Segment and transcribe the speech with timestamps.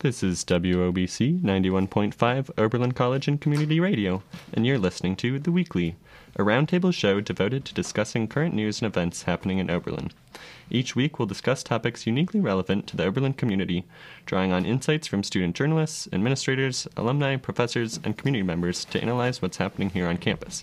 [0.00, 4.22] This is WOBC 91.5 Oberlin College and Community Radio,
[4.52, 5.96] and you're listening to The Weekly,
[6.36, 10.10] a roundtable show devoted to discussing current news and events happening in Oberlin.
[10.68, 13.86] Each week, we'll discuss topics uniquely relevant to the Oberlin community,
[14.26, 19.56] drawing on insights from student journalists, administrators, alumni, professors, and community members to analyze what's
[19.56, 20.62] happening here on campus.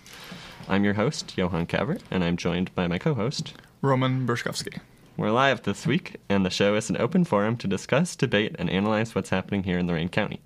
[0.70, 4.79] I'm your host, Johan Cavert, and I'm joined by my co host, Roman Bershkovsky.
[5.16, 8.68] We're live this week, and the show is an open forum to discuss, debate, and
[8.68, 10.42] analyze what's happening here in Lorain County.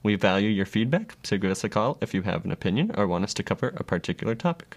[0.00, 3.08] We value your feedback, so give us a call if you have an opinion or
[3.08, 4.76] want us to cover a particular topic.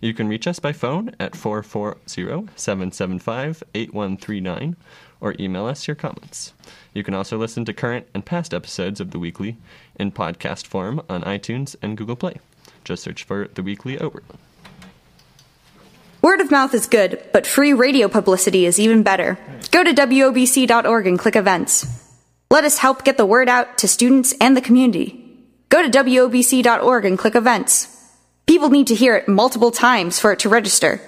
[0.00, 4.76] You can reach us by phone at 440 775 8139
[5.20, 6.54] or email us your comments.
[6.94, 9.58] You can also listen to current and past episodes of The Weekly
[9.96, 12.36] in podcast form on iTunes and Google Play.
[12.82, 14.38] Just search for The Weekly Oberlin.
[16.26, 19.38] Word of mouth is good, but free radio publicity is even better.
[19.70, 21.86] Go to WOBC.org and click events.
[22.50, 25.24] Let us help get the word out to students and the community.
[25.68, 28.12] Go to WOBC.org and click events.
[28.48, 31.00] People need to hear it multiple times for it to register.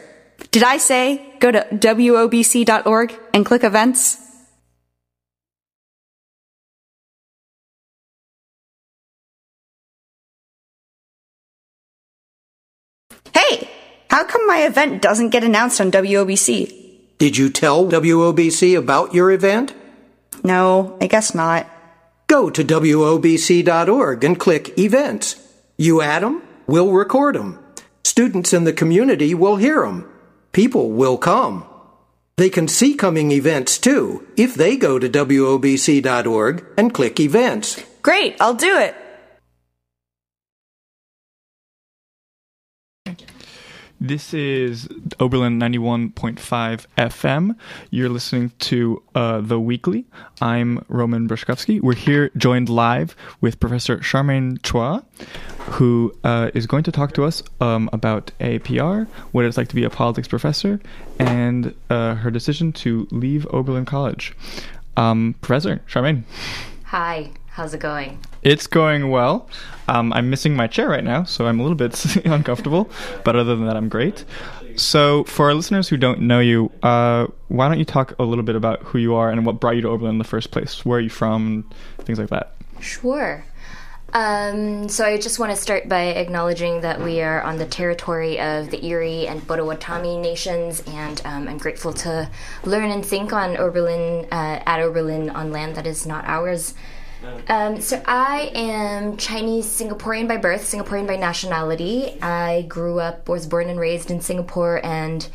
[0.53, 4.19] Did I say go to WOBC.org and click events?
[14.11, 16.75] How come my event doesn't get announced on WOBC?
[17.19, 19.75] Did you tell WOBC about your event?
[20.45, 21.67] No, I guess not.
[22.29, 25.37] Go to WOBC.org and click Events.
[25.77, 27.59] You add them, we'll record them.
[28.05, 30.09] Students in the community will hear them.
[30.53, 31.65] People will come.
[32.37, 37.83] They can see coming events too if they go to WOBC.org and click Events.
[38.03, 38.95] Great, I'll do it.
[44.01, 47.57] This is Oberlin 91.5 FM.
[47.91, 50.05] You're listening to uh, The Weekly.
[50.41, 51.81] I'm Roman Brushkovsky.
[51.81, 55.05] We're here joined live with Professor Charmaine Chua,
[55.73, 59.75] who uh, is going to talk to us um, about APR, what it's like to
[59.75, 60.79] be a politics professor,
[61.19, 64.33] and uh, her decision to leave Oberlin College.
[64.97, 66.23] Um, professor Charmaine.
[66.85, 68.17] Hi, how's it going?
[68.43, 69.49] It's going well.
[69.89, 72.89] Um, I'm missing my chair right now, so I'm a little bit uncomfortable.
[73.25, 74.25] But other than that, I'm great.
[74.77, 78.45] So, for our listeners who don't know you, uh, why don't you talk a little
[78.45, 80.85] bit about who you are and what brought you to Oberlin in the first place?
[80.85, 81.69] Where are you from?
[81.99, 82.55] Things like that.
[82.79, 83.45] Sure.
[84.13, 88.41] Um, so I just want to start by acknowledging that we are on the territory
[88.41, 92.31] of the Erie and Potawatomi nations, and um, I'm grateful to
[92.63, 96.75] learn and think on Oberlin, uh, at Oberlin on land that is not ours.
[97.49, 102.21] Um, so I am Chinese Singaporean by birth, Singaporean by nationality.
[102.21, 105.29] I grew up, was born and raised in Singapore, and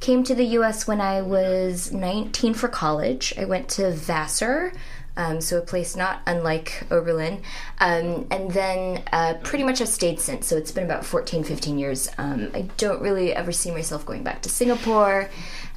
[0.00, 0.86] came to the U.S.
[0.86, 3.34] when I was 19 for college.
[3.36, 4.72] I went to Vassar.
[5.16, 7.42] Um, so a place not unlike Oberlin.
[7.80, 10.46] Um, and then uh, pretty much I've stayed since.
[10.46, 12.08] So it's been about 14, 15 years.
[12.18, 15.28] Um, I don't really ever see myself going back to Singapore.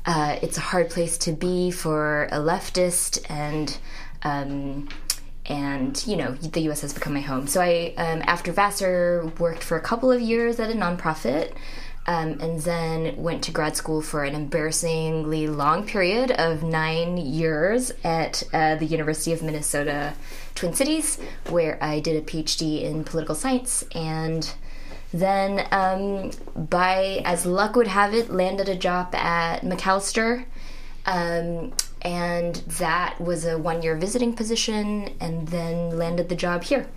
[0.05, 3.79] Uh, it's a hard place to be for a leftist and
[4.23, 4.87] um,
[5.51, 6.81] and you know the U.S.
[6.81, 7.45] has become my home.
[7.45, 11.51] So I, um, after Vassar, worked for a couple of years at a nonprofit,
[12.07, 17.91] um, and then went to grad school for an embarrassingly long period of nine years
[18.03, 20.13] at uh, the University of Minnesota
[20.55, 21.19] Twin Cities,
[21.49, 24.51] where I did a PhD in political science and.
[25.13, 30.45] Then, um, by as luck would have it, landed a job at Macalester,
[31.05, 36.87] um, and that was a one year visiting position and then landed the job here.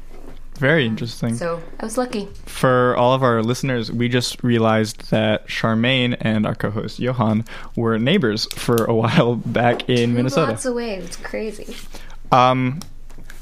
[0.58, 1.34] Very interesting.
[1.34, 2.28] So i was lucky.
[2.46, 7.44] For all of our listeners we just realized that charmaine and our co-host johan
[7.76, 10.52] were neighbors for a while back in Two minnesota.
[10.52, 10.96] lots away.
[10.96, 11.76] It's crazy.
[12.30, 12.80] Um,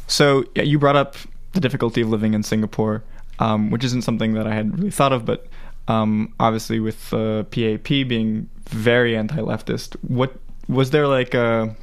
[0.06, 1.17] so yeah, you brought up
[1.53, 3.03] the difficulty of living in singapore
[3.39, 5.47] um, which isn't something that i had really thought of but
[5.89, 10.34] um, obviously with the uh, pap being very anti-leftist what
[10.69, 11.75] was there like a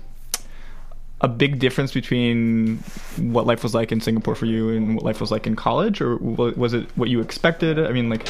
[1.22, 2.78] a big difference between
[3.18, 6.02] what life was like in Singapore for you and what life was like in college,
[6.02, 7.80] or was it what you expected?
[7.80, 8.28] I mean, like.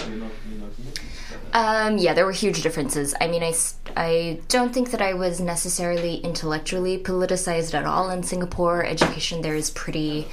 [1.51, 3.15] Um, yeah, there were huge differences.
[3.19, 3.53] I mean, I,
[3.97, 8.85] I don't think that I was necessarily intellectually politicized at all in Singapore.
[8.85, 10.27] Education there is pretty,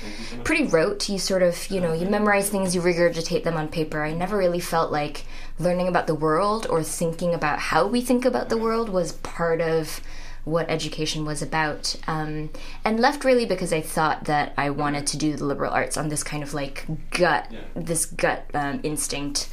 [0.44, 1.08] pretty rote.
[1.08, 4.04] You sort of, you know, you memorize things, you regurgitate them on paper.
[4.04, 5.24] I never really felt like
[5.58, 9.60] learning about the world or thinking about how we think about the world was part
[9.60, 10.00] of
[10.44, 11.96] what education was about.
[12.06, 12.50] Um,
[12.84, 16.08] and left really because I thought that I wanted to do the liberal arts on
[16.08, 19.48] this kind of like gut, this gut um, instinct.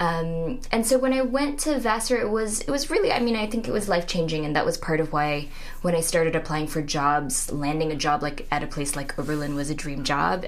[0.00, 3.36] Um, and so when I went to Vassar, it was it was really I mean
[3.36, 5.48] I think it was life changing, and that was part of why
[5.82, 9.54] when I started applying for jobs, landing a job like at a place like Oberlin
[9.54, 10.46] was a dream job.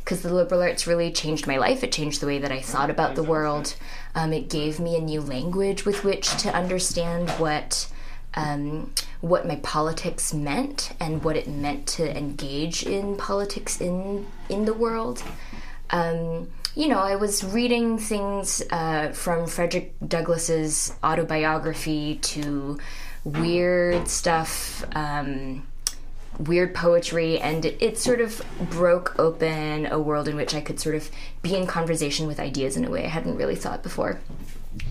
[0.00, 1.84] Because the liberal arts really changed my life.
[1.84, 3.74] It changed the way that I thought about the world.
[4.14, 7.88] Um, it gave me a new language with which to understand what
[8.34, 14.64] um, what my politics meant and what it meant to engage in politics in in
[14.64, 15.22] the world.
[15.90, 22.78] Um, you know, I was reading things uh, from Frederick Douglass's autobiography to
[23.24, 25.66] weird stuff, um,
[26.38, 30.94] weird poetry, and it, sort of broke open a world in which I could sort
[30.94, 31.10] of
[31.42, 34.20] be in conversation with ideas in a way I hadn't really thought before.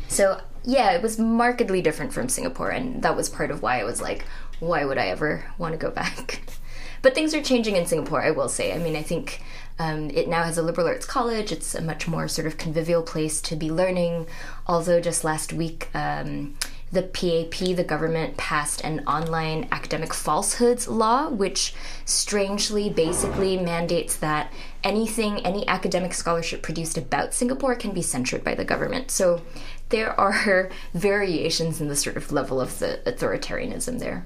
[0.08, 3.84] So, yeah, it was markedly different from Singapore, and that was part of why I
[3.84, 4.26] was like,
[4.60, 6.42] why would I ever want to go back?
[7.02, 8.74] but things are changing in Singapore, I will say.
[8.74, 9.42] I mean, I think
[9.80, 11.52] um, it now has a liberal arts college.
[11.52, 14.28] It's a much more sort of convivial place to be learning.
[14.68, 16.56] Although just last week, um,
[16.92, 21.74] the PAP, the government, passed an online academic falsehoods law, which
[22.06, 24.52] strangely basically mandates that
[24.84, 29.12] anything, any academic scholarship produced about Singapore can be censored by the government.
[29.12, 29.42] So
[29.90, 34.26] there are variations in the sort of level of the authoritarianism there.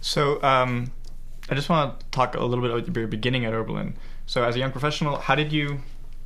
[0.00, 0.92] So um,
[1.50, 3.94] I just want to talk a little bit about your beginning at Oberlin.
[4.26, 5.80] So as a young professional, how did you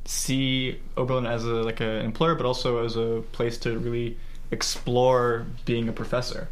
[0.05, 4.17] see Oberlin as a like an employer, but also as a place to really
[4.53, 6.47] explore being a professor?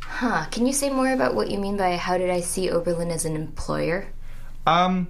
[0.00, 0.44] Huh.
[0.50, 3.24] Can you say more about what you mean by how did I see Oberlin as
[3.24, 4.08] an employer?
[4.66, 5.08] Um,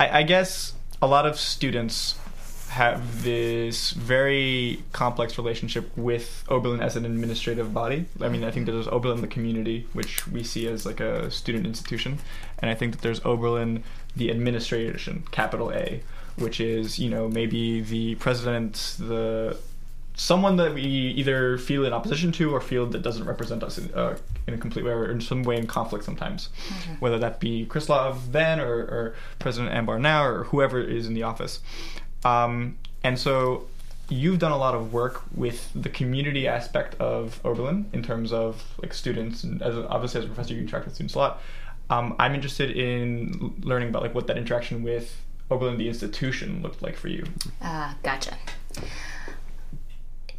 [0.00, 2.18] I, I guess a lot of students
[2.70, 8.06] have this very complex relationship with Oberlin as an administrative body.
[8.20, 11.66] I mean, I think there's Oberlin the community, which we see as like a student
[11.66, 12.18] institution,
[12.60, 13.82] and I think that there's Oberlin
[14.16, 16.02] the administration, capital A,
[16.36, 19.58] which is you know maybe the president, the
[20.20, 23.92] someone that we either feel in opposition to or feel that doesn't represent us in,
[23.94, 24.14] uh,
[24.46, 26.92] in a complete way or in some way in conflict sometimes, mm-hmm.
[26.96, 31.22] whether that be Krislov then or, or President Ambar now or whoever is in the
[31.22, 31.60] office.
[32.22, 33.66] Um, and so
[34.10, 38.62] you've done a lot of work with the community aspect of Oberlin in terms of
[38.82, 41.42] like students and as obviously as a professor you interact with students a lot.
[41.88, 45.16] Um, I'm interested in learning about like what that interaction with
[45.50, 47.24] Oberlin the institution looked like for you.
[47.62, 48.36] Ah, uh, gotcha.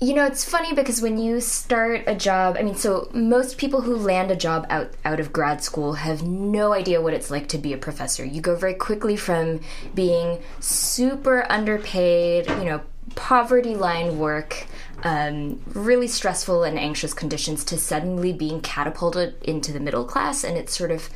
[0.04, 3.82] You know, it's funny because when you start a job, I mean, so most people
[3.82, 7.48] who land a job out out of grad school have no idea what it's like
[7.50, 8.26] to be a professor.
[8.26, 9.60] You go very quickly from
[9.94, 12.82] being super underpaid, you know,
[13.14, 14.66] poverty line work,
[15.04, 20.58] um, really stressful and anxious conditions, to suddenly being catapulted into the middle class, and
[20.58, 21.12] it's sort of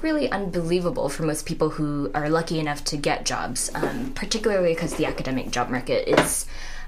[0.00, 4.94] really unbelievable for most people who are lucky enough to get jobs, um, particularly because
[4.94, 6.46] the academic job market is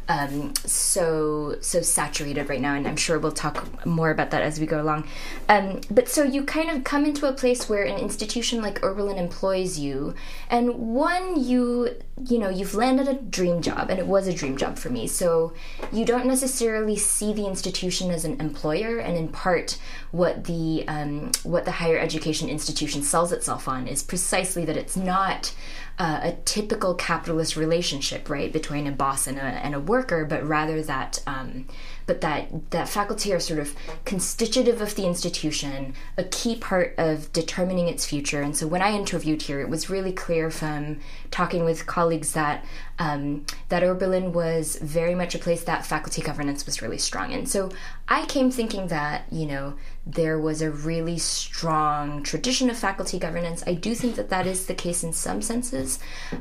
[0.09, 4.61] um, so so saturated right now, and I'm sure we'll talk more about that as
[4.61, 5.07] we go along.
[5.49, 9.19] Um, but so you kind of come into a place where an institution like Oberlin
[9.19, 10.15] employs you,
[10.51, 11.97] and one you
[12.29, 15.07] you know you've landed a dream job, and it was a dream job for me.
[15.07, 15.53] So
[15.93, 19.79] you don't necessarily see the institution as an employer, and in part,
[20.11, 24.97] what the um, what the higher education institution sells itself on is precisely that it's
[24.97, 25.55] not
[25.99, 30.47] uh, a typical capitalist relationship, right, between a boss and a, and a worker, but
[30.47, 31.67] rather that um,
[32.07, 33.75] but that that faculty are sort of
[34.05, 38.43] constitutive of the institution, a key part of determining its future.
[38.43, 42.65] And so when I interviewed here, it was really clear from talking with colleagues that
[42.99, 47.47] um, that Oberlin was very much a place that faculty governance was really strong in.
[47.47, 47.71] So
[48.09, 49.75] I came thinking that you know
[50.07, 53.65] there was a really strong tradition of faculty governance.
[53.67, 55.99] I do think that that is the case in some senses.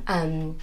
[0.07, 0.57] Um,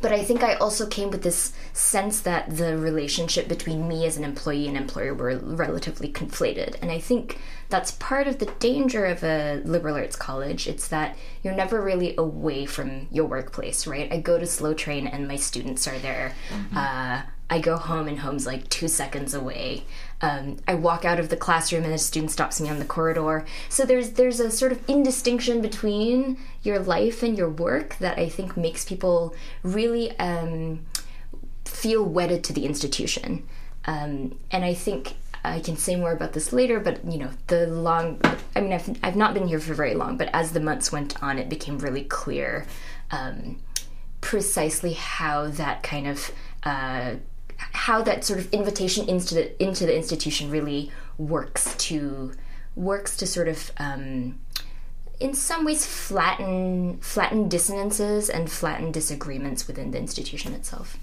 [0.00, 4.16] but I think I also came with this sense that the relationship between me as
[4.16, 6.76] an employee and employer were relatively conflated.
[6.80, 7.38] And I think
[7.68, 10.66] that's part of the danger of a liberal arts college.
[10.66, 14.12] It's that you're never really away from your workplace, right?
[14.12, 16.34] I go to Slow Train and my students are there.
[16.50, 16.76] Mm-hmm.
[16.76, 19.84] Uh, I go home and home's like two seconds away.
[20.22, 23.44] Um, I walk out of the classroom and a student stops me on the corridor.
[23.68, 28.28] So there's there's a sort of indistinction between your life and your work that I
[28.28, 30.86] think makes people really um,
[31.64, 33.46] feel wedded to the institution.
[33.84, 37.66] Um, and I think I can say more about this later, but you know, the
[37.66, 38.20] long,
[38.54, 41.20] I mean, I've, I've not been here for very long, but as the months went
[41.22, 42.66] on, it became really clear
[43.10, 43.58] um,
[44.20, 46.30] precisely how that kind of
[46.62, 47.14] uh,
[47.72, 52.32] how that sort of invitation into the into the institution really works to
[52.74, 54.40] works to sort of um,
[55.18, 60.98] in some ways flatten flatten dissonances and flatten disagreements within the institution itself.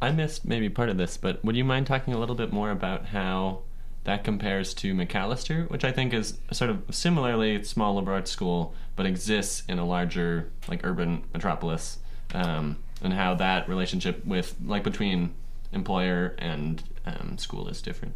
[0.00, 2.70] I missed maybe part of this, but would you mind talking a little bit more
[2.70, 3.62] about how
[4.04, 8.74] that compares to Macalester, which I think is sort of similarly small liberal arts school,
[8.96, 11.98] but exists in a larger like urban metropolis,
[12.34, 15.34] um, and how that relationship with like between
[15.72, 18.14] employer and um, school is different,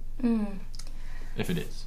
[1.36, 1.84] if it is.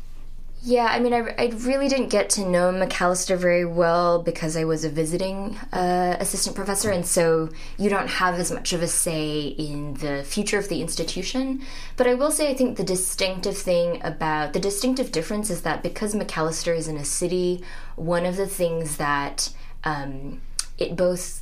[0.64, 4.64] Yeah, I mean, I, I really didn't get to know Macalester very well because I
[4.64, 8.88] was a visiting uh, assistant professor, and so you don't have as much of a
[8.88, 11.64] say in the future of the institution.
[11.98, 15.82] But I will say, I think the distinctive thing about the distinctive difference is that
[15.82, 17.64] because Macalester is in a city,
[17.96, 19.50] one of the things that
[19.84, 20.42] um,
[20.78, 21.42] it both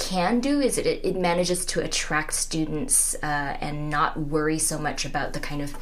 [0.00, 5.04] can do is it, it manages to attract students uh, and not worry so much
[5.04, 5.76] about the kind of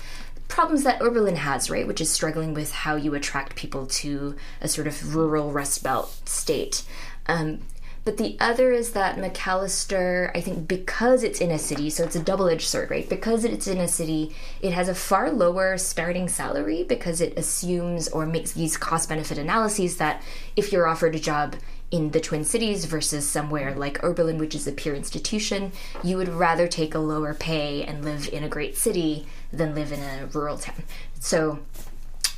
[0.48, 4.68] problems that Oberlin has, right, which is struggling with how you attract people to a
[4.68, 6.82] sort of rural Rust Belt state.
[7.26, 7.60] Um,
[8.04, 12.16] but the other is that Macalester, I think, because it's in a city, so it's
[12.16, 13.06] a double edged sword, right?
[13.06, 18.08] Because it's in a city, it has a far lower starting salary because it assumes
[18.08, 20.22] or makes these cost benefit analyses that
[20.56, 21.56] if you're offered a job
[21.90, 26.28] in the Twin Cities versus somewhere like Oberlin, which is a peer institution, you would
[26.28, 30.26] rather take a lower pay and live in a great city than live in a
[30.33, 30.83] rural town.
[31.21, 31.61] So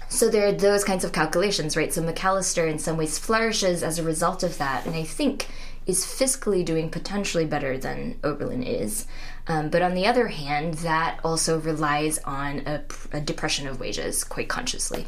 [0.09, 1.93] so there are those kinds of calculations, right?
[1.93, 5.47] So Macalester in some ways flourishes as a result of that, and I think
[5.87, 9.07] is fiscally doing potentially better than Oberlin is.
[9.47, 14.25] Um, but on the other hand, that also relies on a, a depression of wages
[14.25, 15.07] quite consciously.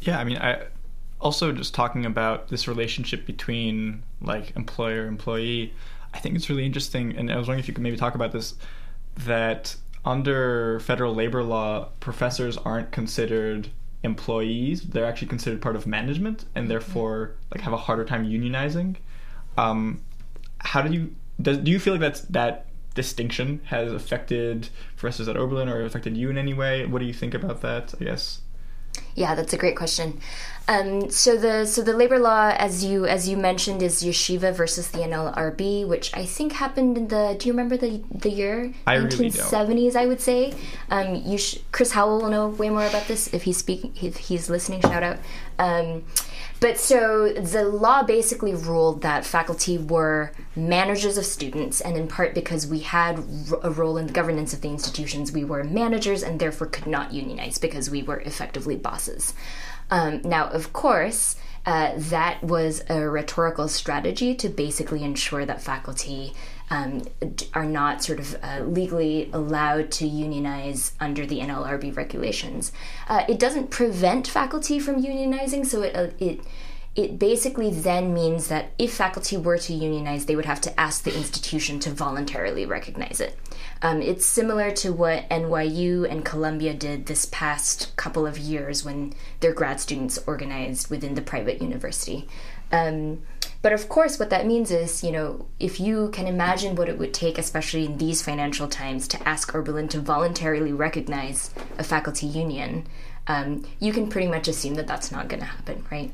[0.00, 0.66] Yeah, I mean, I
[1.20, 5.72] also just talking about this relationship between like employer employee.
[6.14, 8.32] I think it's really interesting, and I was wondering if you could maybe talk about
[8.32, 8.54] this.
[9.24, 13.68] That under federal labor law, professors aren't considered
[14.02, 18.96] employees; they're actually considered part of management, and therefore like have a harder time unionizing.
[19.56, 20.02] Um,
[20.58, 25.36] how do you does do you feel like that's that distinction has affected professors at
[25.36, 26.86] Oberlin or affected you in any way?
[26.86, 27.94] What do you think about that?
[28.00, 28.40] I guess.
[29.16, 30.20] Yeah, that's a great question.
[30.68, 34.88] Um, so the so the labor law, as you as you mentioned, is Yeshiva versus
[34.88, 37.36] the NLRB, which I think happened in the.
[37.38, 38.74] Do you remember the the year?
[38.86, 39.46] I really don't.
[39.46, 40.52] 1970s, I would say.
[40.90, 43.94] Um, you sh- Chris Howell will know way more about this if he's speaking.
[44.02, 45.18] If he's listening, shout out.
[45.58, 46.04] Um,
[46.66, 52.34] but so the law basically ruled that faculty were managers of students, and in part
[52.34, 53.20] because we had
[53.62, 57.12] a role in the governance of the institutions, we were managers and therefore could not
[57.12, 59.32] unionize because we were effectively bosses.
[59.92, 66.34] Um, now, of course, uh, that was a rhetorical strategy to basically ensure that faculty
[66.70, 67.02] um,
[67.54, 72.72] are not sort of uh, legally allowed to unionize under the NLRB regulations.
[73.08, 76.40] Uh, it doesn't prevent faculty from unionizing, so it uh, it
[76.96, 81.04] it basically then means that if faculty were to unionize, they would have to ask
[81.04, 83.38] the institution to voluntarily recognize it.
[83.82, 89.12] Um, it's similar to what NYU and Columbia did this past couple of years when
[89.40, 92.26] their grad students organized within the private university.
[92.72, 93.22] Um,
[93.66, 96.98] but of course, what that means is, you know, if you can imagine what it
[96.98, 102.26] would take, especially in these financial times, to ask Oberlin to voluntarily recognize a faculty
[102.28, 102.86] union,
[103.26, 106.12] um, you can pretty much assume that that's not going to happen, right?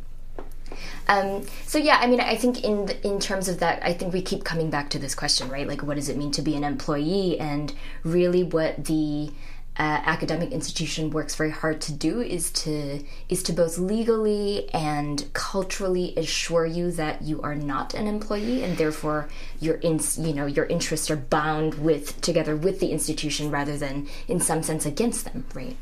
[1.08, 4.14] Um, so yeah, I mean, I think in the, in terms of that, I think
[4.14, 5.68] we keep coming back to this question, right?
[5.68, 7.38] Like, what does it mean to be an employee?
[7.38, 9.30] And really, what the
[9.78, 15.32] uh, academic institution works very hard to do is to is to both legally and
[15.32, 19.28] culturally assure you that you are not an employee, and therefore
[19.60, 24.06] your in, you know your interests are bound with together with the institution rather than
[24.28, 25.76] in some sense against them, right?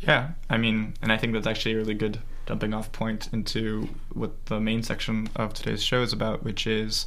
[0.00, 3.88] Yeah, I mean, and I think that's actually a really good jumping off point into
[4.12, 7.06] what the main section of today's show is about, which is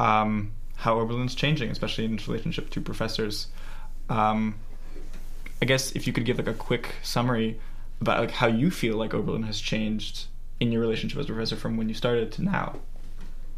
[0.00, 3.48] um, how Oberlin's changing, especially in its relationship to professors.
[4.08, 4.56] Um,
[5.60, 7.58] I guess if you could give like a quick summary
[8.00, 10.26] about like how you feel like Oberlin has changed
[10.60, 12.78] in your relationship as a professor from when you started to now.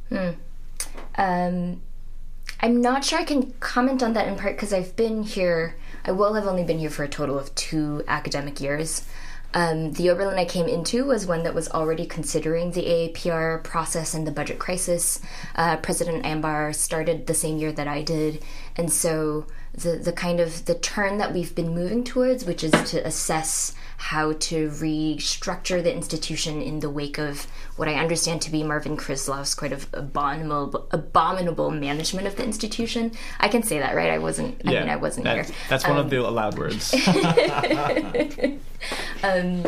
[0.08, 0.30] Hmm.
[1.16, 1.82] Um,
[2.60, 5.76] I'm not sure I can comment on that in part because I've been here.
[6.04, 9.06] I will have only been here for a total of two academic years.
[9.54, 14.12] Um, the Oberlin I came into was one that was already considering the AAPR process
[14.12, 15.20] and the budget crisis.
[15.54, 18.42] Uh, President Ambar started the same year that I did,
[18.78, 22.70] and so the the kind of the turn that we've been moving towards, which is
[22.90, 28.50] to assess how to restructure the institution in the wake of what I understand to
[28.50, 33.12] be Marvin Krislov's quite of abominable abominable management of the institution.
[33.40, 34.11] I can say that, right?
[34.11, 34.62] I wasn't.
[34.64, 35.54] I mean, I wasn't that- here.
[35.68, 36.94] That's one of the allowed words.
[39.25, 39.64] Um,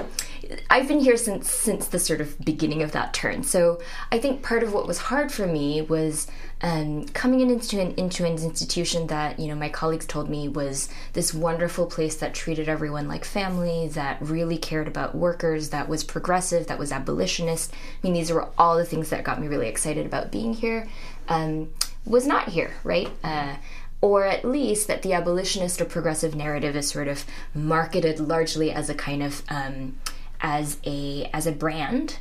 [0.69, 3.43] I've been here since since the sort of beginning of that turn.
[3.43, 3.81] So
[4.11, 6.27] I think part of what was hard for me was
[6.63, 10.49] um, coming in into an into an institution that you know my colleagues told me
[10.49, 15.89] was this wonderful place that treated everyone like family, that really cared about workers, that
[15.89, 17.73] was progressive, that was abolitionist.
[17.73, 20.89] I mean, these were all the things that got me really excited about being here.
[21.29, 21.71] Um,
[22.05, 23.11] was not here, right?
[23.23, 23.57] Uh,
[24.01, 28.89] or at least that the abolitionist or progressive narrative is sort of marketed largely as
[28.89, 29.97] a kind of um,
[30.41, 32.19] as a as a brand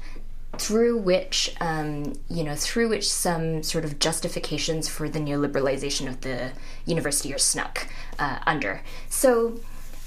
[0.57, 6.21] through which um, you know through which some sort of justifications for the neoliberalization of
[6.21, 6.51] the
[6.85, 8.81] university are snuck uh, under.
[9.09, 9.59] So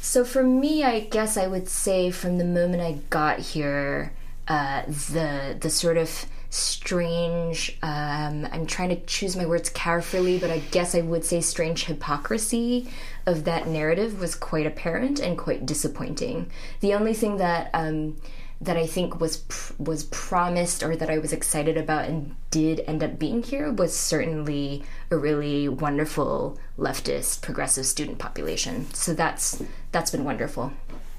[0.03, 4.13] so for me i guess i would say from the moment i got here
[4.49, 10.51] uh, the the sort of strange um, i'm trying to choose my words carefully but
[10.51, 12.89] i guess i would say strange hypocrisy
[13.27, 16.51] of that narrative was quite apparent and quite disappointing.
[16.81, 18.17] The only thing that um,
[18.61, 22.81] that i think was pr- was promised or that i was excited about and did
[22.87, 28.93] end up being here was certainly a really wonderful leftist progressive student population.
[28.93, 30.73] So that's that's been wonderful.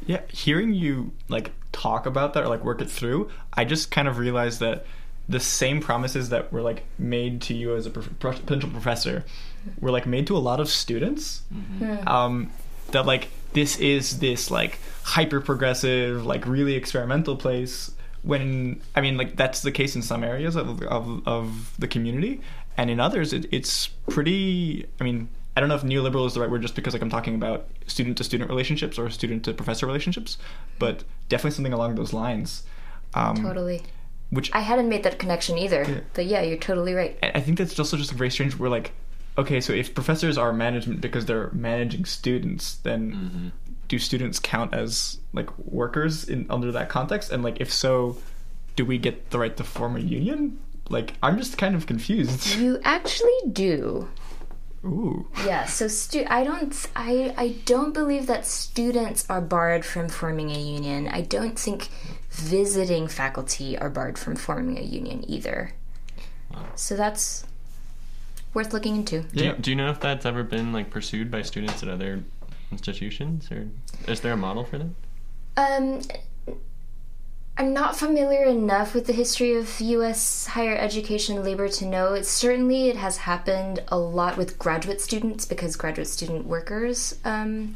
[0.06, 4.08] Yeah, hearing you like talk about that or like work it through, I just kind
[4.08, 4.86] of realized that
[5.30, 9.24] the same promises that were like made to you as a pro- potential professor
[9.80, 11.44] were like made to a lot of students.
[12.06, 12.52] Um,
[12.92, 17.92] that like this is this like hyper progressive, like really experimental place.
[18.24, 22.42] When I mean, like that's the case in some areas of of, of the community,
[22.78, 24.86] and in others, it, it's pretty.
[25.00, 27.10] I mean, I don't know if neoliberal is the right word, just because like I'm
[27.10, 30.38] talking about student to student relationships or student to professor relationships,
[30.80, 32.64] but definitely something along those lines.
[33.14, 33.84] Um, totally
[34.34, 37.78] Which i hadn't made that connection either but yeah you're totally right I think that's
[37.80, 38.58] also just very strange.
[38.58, 38.92] We're like,
[39.38, 43.48] okay, so if professors are management because they're managing students, then mm-hmm.
[43.88, 47.32] do students count as like workers in under that context?
[47.32, 48.18] And like, if so,
[48.76, 50.60] do we get the right to form a union?
[50.90, 52.56] Like, I'm just kind of confused.
[52.58, 54.08] you actually do
[54.86, 60.10] Ooh, Yeah, so stu- I don't I I don't believe that students are barred from
[60.10, 61.08] forming a union.
[61.08, 61.88] I don't think
[62.34, 65.72] visiting faculty are barred from forming a union either.
[66.76, 67.46] So that's
[68.54, 69.22] worth looking into.
[69.22, 69.52] Do, Yeah.
[69.52, 72.24] you, do you know if that's ever been like pursued by students at other
[72.72, 73.70] institutions, or
[74.08, 74.90] is there a model for that?
[75.58, 76.02] Um
[77.56, 82.14] I'm not familiar enough with the history of US higher education labor to know.
[82.14, 87.76] It certainly it has happened a lot with graduate students because graduate student workers um,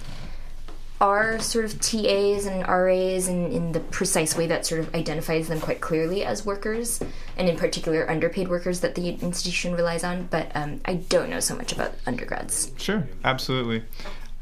[0.99, 5.47] are sort of TAs and RAs in, in the precise way that sort of identifies
[5.47, 6.99] them quite clearly as workers,
[7.37, 10.27] and in particular underpaid workers that the institution relies on.
[10.31, 12.71] But um, I don't know so much about undergrads.
[12.77, 13.83] sure, absolutely.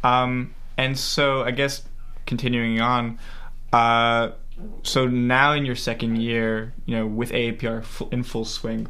[0.04, 1.84] Um, and so I guess
[2.26, 3.20] continuing on,
[3.74, 4.32] uh,
[4.84, 8.88] so now in your second year, you know, with AAPR in full swing,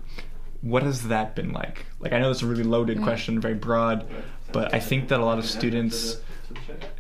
[0.62, 1.86] what has that been like?
[1.99, 4.08] Like, I know it's a really loaded question, very broad,
[4.51, 6.17] but I think that a lot of students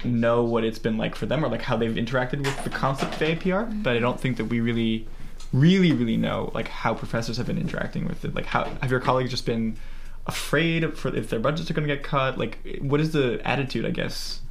[0.03, 3.13] know what it's been like for them or like how they've interacted with the concept
[3.13, 5.07] of APR, but I don't think that we really,
[5.53, 8.35] really, really know like how professors have been interacting with it.
[8.35, 9.77] Like, how have your colleagues just been
[10.27, 12.37] afraid for if their budgets are going to get cut?
[12.37, 13.85] Like, what is the attitude?
[13.85, 14.41] I guess.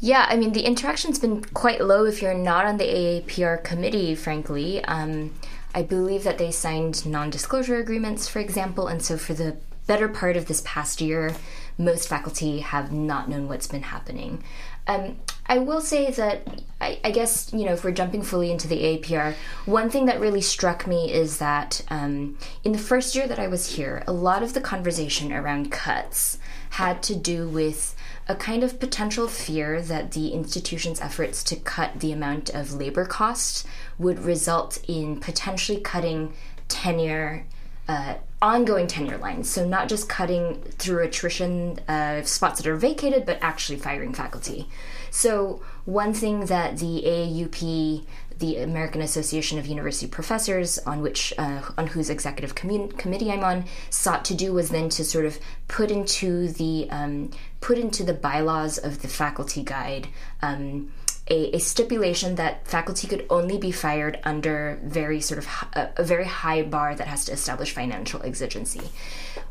[0.00, 4.14] Yeah, I mean, the interaction's been quite low if you're not on the AAPR committee,
[4.14, 4.84] frankly.
[4.84, 5.32] Um,
[5.74, 10.08] I believe that they signed non disclosure agreements, for example, and so for the better
[10.08, 11.34] part of this past year,
[11.78, 14.42] most faculty have not known what's been happening.
[14.86, 16.46] Um, I will say that
[16.80, 19.34] I, I guess you know if we're jumping fully into the APR,
[19.66, 23.48] one thing that really struck me is that um, in the first year that I
[23.48, 26.38] was here, a lot of the conversation around cuts
[26.70, 27.94] had to do with
[28.26, 33.04] a kind of potential fear that the institution's efforts to cut the amount of labor
[33.04, 33.66] costs
[33.98, 36.32] would result in potentially cutting
[36.68, 37.44] tenure
[37.88, 39.48] uh, ongoing tenure lines.
[39.48, 44.68] So not just cutting through attrition of spots that are vacated, but actually firing faculty.
[45.10, 48.04] So one thing that the AAUP,
[48.38, 53.44] the American Association of University Professors, on which uh, on whose executive commun- committee I'm
[53.44, 58.02] on, sought to do was then to sort of put into the um, put into
[58.02, 60.08] the bylaws of the faculty guide.
[60.42, 60.92] Um,
[61.28, 66.04] a, a, stipulation that faculty could only be fired under very sort of a, a,
[66.04, 68.82] very high bar that has to establish financial exigency.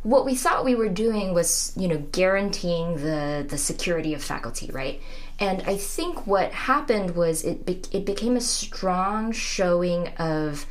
[0.04, 4.70] What we thought we were doing was, you know, guaranteeing the the security of faculty,
[4.72, 5.02] right?
[5.40, 10.68] And I think what happened was it be, it became a strong showing of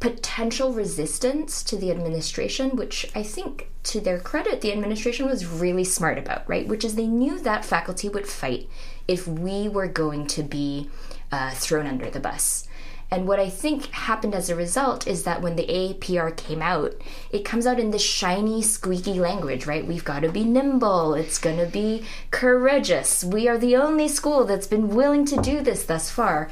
[0.00, 5.84] potential resistance to the administration, which I think, to their credit, the administration was really
[5.84, 6.66] smart about, right?
[6.66, 8.68] Which is they knew that faculty would fight
[9.08, 10.90] if we were going to be
[11.30, 12.68] uh, thrown under the bus.
[13.12, 16.94] And what I think happened as a result is that when the AAPR came out,
[17.30, 19.86] it comes out in this shiny, squeaky language, right?
[19.86, 21.12] We've got to be nimble.
[21.12, 23.22] It's going to be courageous.
[23.22, 26.50] We are the only school that's been willing to do this thus far.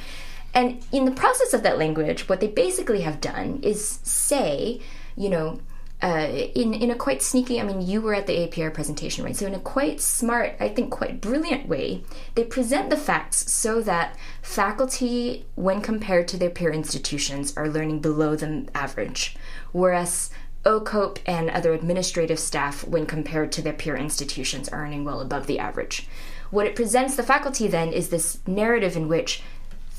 [0.53, 4.83] And in the process of that language, what they basically have done is say,
[5.17, 5.61] you know,
[6.03, 7.61] uh, in in a quite sneaky.
[7.61, 9.37] I mean, you were at the APR presentation, right?
[9.37, 13.81] So in a quite smart, I think, quite brilliant way, they present the facts so
[13.83, 19.37] that faculty, when compared to their peer institutions, are learning below the average,
[19.73, 20.31] whereas
[20.65, 25.47] OCOPE and other administrative staff, when compared to their peer institutions, are earning well above
[25.47, 26.07] the average.
[26.51, 29.43] What it presents the faculty then is this narrative in which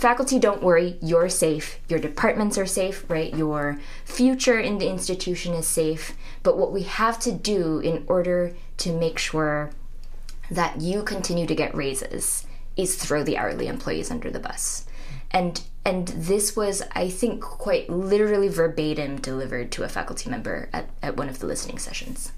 [0.01, 1.79] faculty don't worry you're safe.
[1.87, 3.33] Your departments are safe right?
[3.33, 6.13] Your future in the institution is safe.
[6.41, 9.69] But what we have to do in order to make sure
[10.49, 14.85] that you continue to get raises is throw the hourly employees under the bus.
[15.29, 20.87] And and this was i think quite literally verbatim delivered to a faculty member at,
[21.01, 22.31] at one of the listening sessions.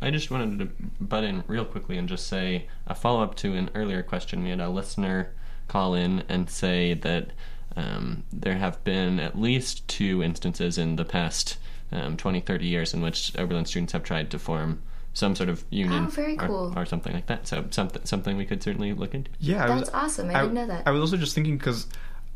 [0.00, 0.68] I just wanted to
[1.00, 4.42] butt in real quickly and just say a follow up to an earlier question.
[4.42, 4.60] We had.
[4.60, 5.32] A listener
[5.68, 7.30] call in and say that
[7.76, 11.58] um, there have been at least two instances in the past
[11.92, 14.82] um, 20, 30 years in which Oberlin students have tried to form
[15.14, 16.72] some sort of union Oh, very or, cool.
[16.76, 17.46] or something like that.
[17.48, 19.30] So something something we could certainly look into.
[19.40, 20.30] Yeah, I That's was, awesome.
[20.30, 20.86] I didn't know that.
[20.86, 21.86] I was also just thinking because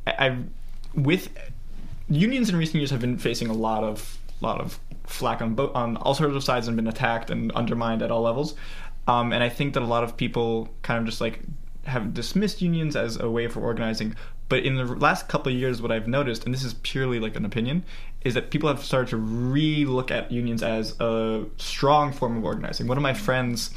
[0.07, 0.39] I, I,
[0.95, 1.29] with
[2.09, 5.73] unions in recent years have been facing a lot of lot of flack on bo-
[5.75, 8.55] on all sorts of sides and been attacked and undermined at all levels.
[9.07, 11.41] Um, and I think that a lot of people kind of just like
[11.85, 14.15] have dismissed unions as a way for organizing.
[14.49, 17.37] But in the last couple of years, what I've noticed, and this is purely like
[17.37, 17.85] an opinion,
[18.23, 22.87] is that people have started to re-look at unions as a strong form of organizing.
[22.87, 23.71] One of my friends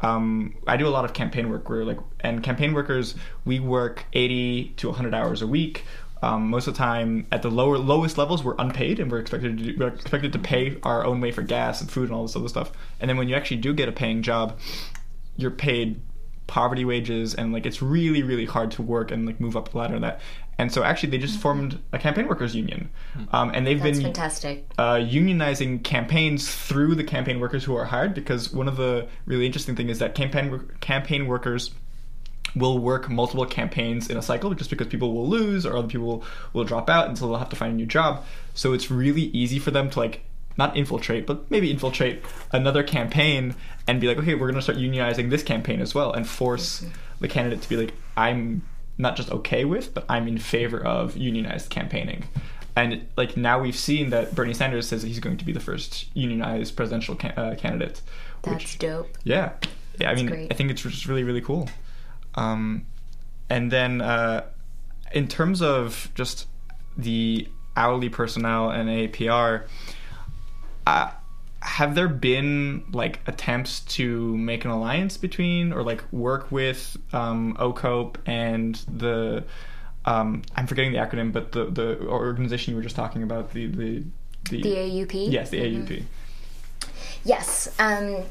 [0.00, 4.04] um, I do a lot of campaign work where like and campaign workers we work
[4.12, 5.84] 80 to 100 hours a week.
[6.20, 9.58] Um, most of the time at the lower lowest levels we're unpaid and we're expected
[9.58, 12.22] to do, we're expected to pay our own way for gas and food and all
[12.22, 12.72] this other stuff.
[13.00, 14.58] And then when you actually do get a paying job,
[15.36, 16.00] you're paid
[16.48, 19.78] poverty wages and like it's really really hard to work and like move up the
[19.78, 20.20] ladder and that.
[20.60, 22.90] And so actually they just formed a campaign workers union,
[23.30, 24.68] um, and they've That's been fantastic.
[24.76, 29.46] uh, unionizing campaigns through the campaign workers who are hired because one of the really
[29.46, 31.70] interesting thing is that campaign campaign workers
[32.56, 36.06] will work multiple campaigns in a cycle just because people will lose or other people
[36.06, 38.90] will, will drop out and so they'll have to find a new job so it's
[38.90, 40.22] really easy for them to like
[40.58, 43.54] not infiltrate but maybe infiltrate another campaign
[43.86, 46.84] and be like okay we're going to start unionizing this campaign as well and force
[47.20, 48.62] the candidate to be like i'm
[48.98, 52.24] not just okay with but i'm in favor of unionized campaigning
[52.78, 55.60] and like now we've seen that Bernie Sanders says that he's going to be the
[55.60, 58.00] first unionized presidential ca- uh, candidate.
[58.42, 59.18] That's which, dope.
[59.24, 59.52] yeah,
[59.98, 60.10] yeah.
[60.10, 60.52] I mean, great.
[60.52, 61.68] I think it's just really, really cool.
[62.36, 62.86] Um,
[63.50, 64.44] and then uh,
[65.12, 66.46] in terms of just
[66.96, 69.66] the hourly personnel and APR,
[70.88, 71.10] uh,
[71.60, 77.54] have there been like attempts to make an alliance between or like work with um,
[77.58, 79.44] OCOPE and the
[80.04, 83.66] um, I'm forgetting the acronym, but the the organization you were just talking about the
[83.66, 84.04] the
[84.50, 85.30] the, The AUP?
[85.30, 86.04] Yes, the AUP.
[87.24, 87.74] Yes.
[87.78, 88.22] Um,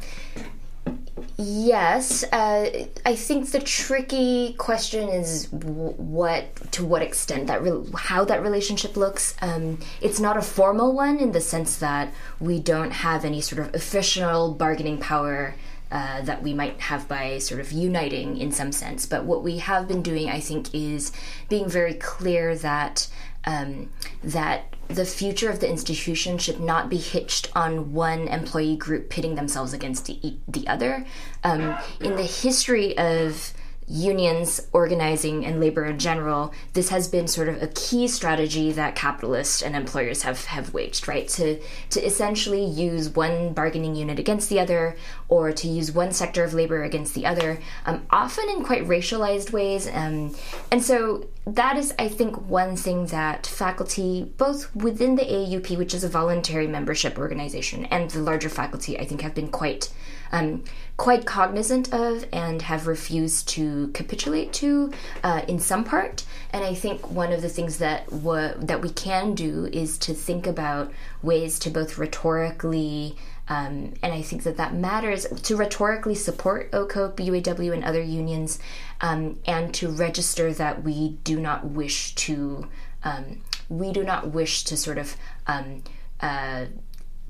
[1.38, 2.24] yes.
[2.32, 8.42] Uh, I think the tricky question is what, to what extent that, re- how that
[8.42, 9.36] relationship looks.
[9.42, 13.62] Um, it's not a formal one in the sense that we don't have any sort
[13.62, 15.56] of official bargaining power.
[15.90, 19.06] Uh, that we might have by sort of uniting in some sense.
[19.06, 21.14] But what we have been doing, I think, is
[21.48, 23.08] being very clear that
[23.46, 23.90] um,
[24.24, 29.36] that the future of the institution should not be hitched on one employee group pitting
[29.36, 31.06] themselves against the, the other.
[31.44, 33.54] Um, in the history of
[33.88, 38.96] unions, organizing, and labor in general, this has been sort of a key strategy that
[38.96, 41.28] capitalists and employers have, have waged, right?
[41.30, 41.60] To,
[41.92, 44.98] to essentially use one bargaining unit against the other,
[45.30, 49.52] or to use one sector of labor against the other, um, often in quite racialized
[49.52, 49.88] ways.
[49.94, 50.36] Um,
[50.70, 55.94] and so that is, I think, one thing that faculty, both within the AUP, which
[55.94, 59.90] is a voluntary membership organization, and the larger faculty, I think, have been quite
[60.32, 60.64] um,
[60.98, 64.92] quite cognizant of and have refused to capitulate to
[65.24, 66.26] uh, in some part.
[66.52, 70.14] And I think one of the things that wa- that we can do is to
[70.14, 73.16] think about ways to both rhetorically.
[73.50, 78.60] Um, and I think that that matters to rhetorically support OCOPE, UAW, and other unions,
[79.00, 82.68] um, and to register that we do not wish to,
[83.04, 85.16] um, we do not wish to sort of
[85.48, 85.82] um,
[86.20, 86.66] uh,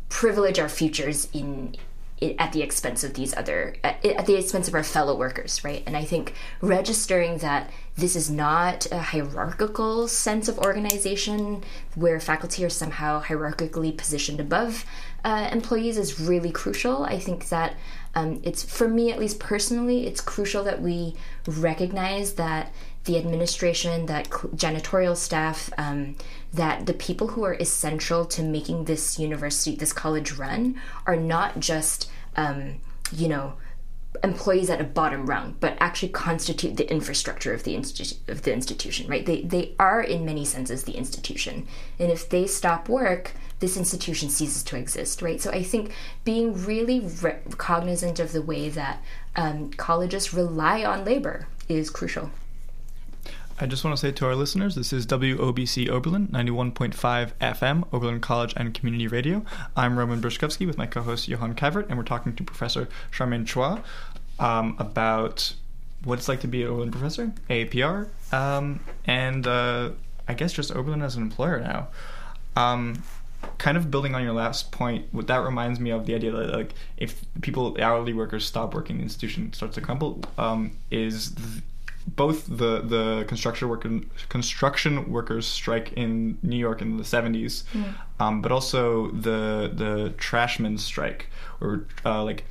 [0.10, 1.76] privilege our futures in
[2.22, 5.84] at the expense of these other at, the expense of our fellow workers right?
[5.86, 11.64] And i think registering that this is not a hierarchical sense of organization
[11.96, 14.86] where faculty are somehow hierarchically positioned above
[15.24, 17.04] uh, employees is really crucial.
[17.04, 17.76] I think that
[18.16, 22.72] um, it's for me at least personally it's crucial that we recognize that
[23.04, 26.16] the administration, that janitorial staff, um,
[26.58, 31.60] that the people who are essential to making this university, this college run, are not
[31.60, 32.76] just, um,
[33.12, 33.54] you know,
[34.24, 38.54] employees at a bottom rung, but actually constitute the infrastructure of the institu- of the
[38.54, 39.08] institution.
[39.08, 39.26] Right?
[39.26, 41.68] They they are in many senses the institution,
[42.00, 45.22] and if they stop work, this institution ceases to exist.
[45.22, 45.42] Right?
[45.42, 45.92] So I think
[46.24, 49.04] being really re- cognizant of the way that
[49.36, 52.32] um, colleges rely on labor is crucial.
[53.60, 58.20] I just want to say to our listeners, this is WOBC Oberlin, 91.5 FM, Oberlin
[58.20, 59.44] College and Community Radio.
[59.76, 63.48] I'm Roman Brushkovsky with my co host Johan Kavert, and we're talking to Professor Charmaine
[63.48, 63.82] Chua
[64.40, 65.56] um, about
[66.04, 69.90] what it's like to be an Oberlin professor, AAPR, um, and uh,
[70.28, 71.88] I guess just Oberlin as an employer now.
[72.56, 73.02] Um,
[73.58, 76.54] kind of building on your last point, what that reminds me of the idea that
[76.54, 80.22] like if people hourly workers stop working, the institution starts to crumble.
[80.38, 81.34] Um, is
[82.08, 87.94] both the the construction worker construction workers strike in New York in the 70s, mm.
[88.20, 92.46] um, but also the the trashman strike or uh, like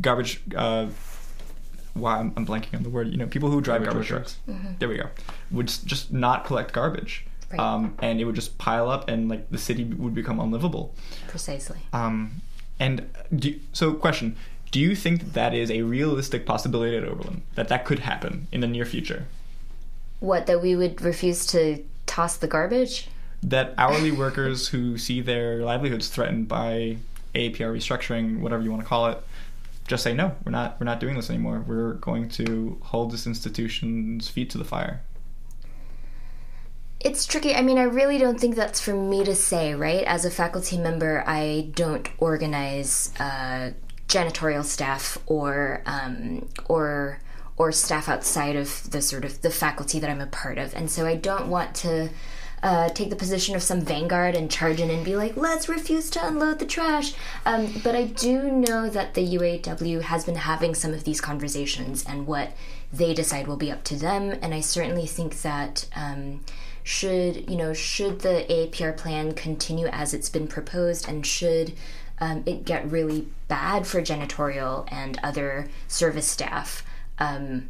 [0.00, 0.42] garbage.
[0.54, 0.88] Uh,
[1.94, 3.08] wow, I'm, I'm, blanking on the word.
[3.08, 4.36] You know, people who drive garbage, garbage trucks.
[4.48, 4.74] Mm-hmm.
[4.78, 5.08] There we go.
[5.52, 7.26] Would just not collect garbage.
[7.50, 7.60] Right.
[7.60, 10.94] Um, and it would just pile up, and like the city would become unlivable.
[11.28, 11.78] Precisely.
[11.92, 12.42] Um,
[12.80, 14.36] and do, so, question:
[14.74, 18.48] do you think that, that is a realistic possibility at Oberlin that that could happen
[18.50, 19.28] in the near future?
[20.18, 23.06] What that we would refuse to toss the garbage?
[23.40, 26.96] That hourly workers who see their livelihoods threatened by
[27.36, 29.22] APR restructuring, whatever you want to call it,
[29.86, 30.34] just say no.
[30.44, 30.80] We're not.
[30.80, 31.62] We're not doing this anymore.
[31.64, 35.02] We're going to hold this institution's feet to the fire.
[36.98, 37.54] It's tricky.
[37.54, 40.02] I mean, I really don't think that's for me to say, right?
[40.02, 43.70] As a faculty member, I don't organize uh,
[44.08, 47.20] janitorial staff or um, or
[47.56, 50.90] or staff outside of the sort of the faculty that I'm a part of, and
[50.90, 52.10] so I don't want to.
[52.62, 56.08] Uh, take the position of some vanguard and charge in and be like, let's refuse
[56.08, 57.12] to unload the trash.
[57.44, 62.06] Um, but I do know that the UAW has been having some of these conversations,
[62.08, 62.52] and what
[62.90, 64.38] they decide will be up to them.
[64.40, 66.40] And I certainly think that um,
[66.82, 71.74] should you know should the AAPR plan continue as it's been proposed, and should
[72.18, 76.84] um, it get really bad for janitorial and other service staff.
[77.18, 77.68] Um,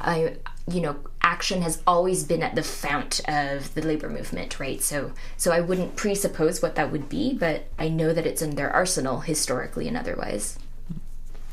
[0.00, 0.36] I,
[0.70, 4.80] you know, action has always been at the fount of the labor movement, right?
[4.80, 8.56] So, so I wouldn't presuppose what that would be, but I know that it's in
[8.56, 10.58] their arsenal historically and otherwise.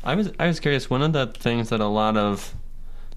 [0.04, 0.88] I was I was curious.
[0.88, 2.54] One of the things that a lot of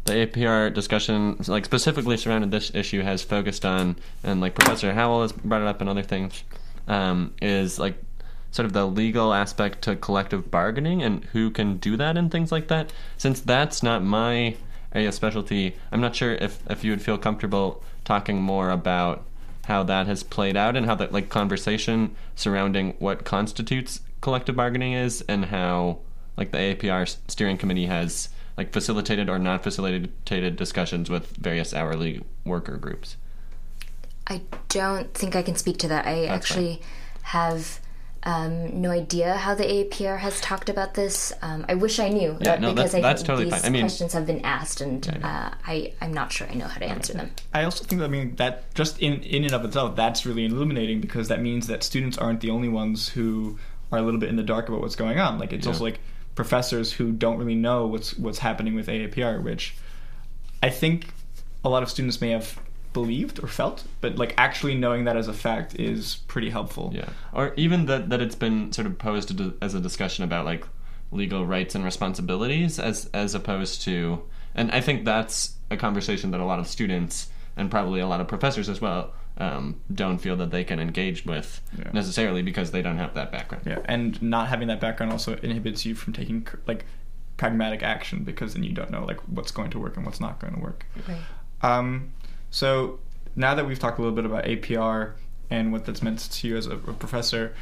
[0.05, 5.21] the APR discussion, like specifically surrounding this issue, has focused on, and like Professor Howell
[5.21, 6.43] has brought it up and other things,
[6.87, 7.95] um, is like
[8.51, 12.51] sort of the legal aspect to collective bargaining and who can do that and things
[12.51, 12.91] like that.
[13.17, 14.57] Since that's not my
[14.93, 19.23] area specialty, I'm not sure if, if you would feel comfortable talking more about
[19.65, 24.93] how that has played out and how that like conversation surrounding what constitutes collective bargaining
[24.93, 25.99] is and how
[26.35, 32.23] like the APR steering committee has like facilitated or not facilitated discussions with various hourly
[32.43, 33.15] worker groups.
[34.27, 36.05] I don't think I can speak to that.
[36.05, 36.83] I That's actually fine.
[37.23, 37.79] have
[38.23, 41.33] um, no idea how the APR has talked about this.
[41.41, 43.65] Um, I wish I knew yeah, uh, no, because that's, I that's totally these fine.
[43.65, 46.67] I mean, questions have been asked, and yeah, uh, I I'm not sure I know
[46.67, 47.31] how to answer them.
[47.53, 50.45] I also think that, I mean that just in in and of itself, that's really
[50.45, 53.57] illuminating because that means that students aren't the only ones who
[53.91, 55.39] are a little bit in the dark about what's going on.
[55.39, 55.71] Like it's yeah.
[55.71, 55.99] also like
[56.35, 59.75] professors who don't really know what's what's happening with AAPR, which
[60.61, 61.07] I think
[61.63, 62.59] a lot of students may have
[62.93, 66.91] believed or felt, but like actually knowing that as a fact is pretty helpful.
[66.93, 70.65] Yeah, or even that that it's been sort of posed as a discussion about like
[71.11, 74.23] legal rights and responsibilities as as opposed to,
[74.55, 78.21] and I think that's a conversation that a lot of students and probably a lot
[78.21, 81.89] of professors as well um, don't feel that they can engage with yeah.
[81.93, 83.65] necessarily because they don't have that background.
[83.65, 86.85] Yeah, and not having that background also inhibits you from taking like
[87.37, 90.39] pragmatic action because then you don't know like what's going to work and what's not
[90.39, 90.85] going to work.
[91.07, 91.17] Right.
[91.63, 92.13] Um,
[92.51, 92.99] so
[93.35, 95.13] now that we've talked a little bit about APR
[95.49, 97.55] and what that's meant to you as a, a professor,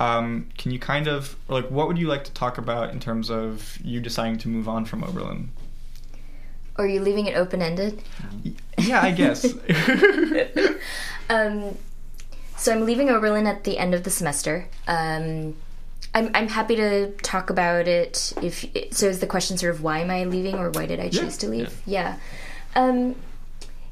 [0.00, 3.30] um, can you kind of like what would you like to talk about in terms
[3.30, 5.50] of you deciding to move on from Oberlin?
[6.76, 8.02] Or are you leaving it open ended?
[8.78, 9.44] Yeah, I guess.
[11.30, 11.78] um,
[12.56, 14.68] so I'm leaving Oberlin at the end of the semester.
[14.88, 15.54] Um,
[16.14, 18.32] I'm I'm happy to talk about it.
[18.42, 21.08] If so, is the question sort of why am I leaving or why did I
[21.08, 21.80] choose to leave?
[21.86, 22.18] Yeah.
[22.74, 23.14] Um,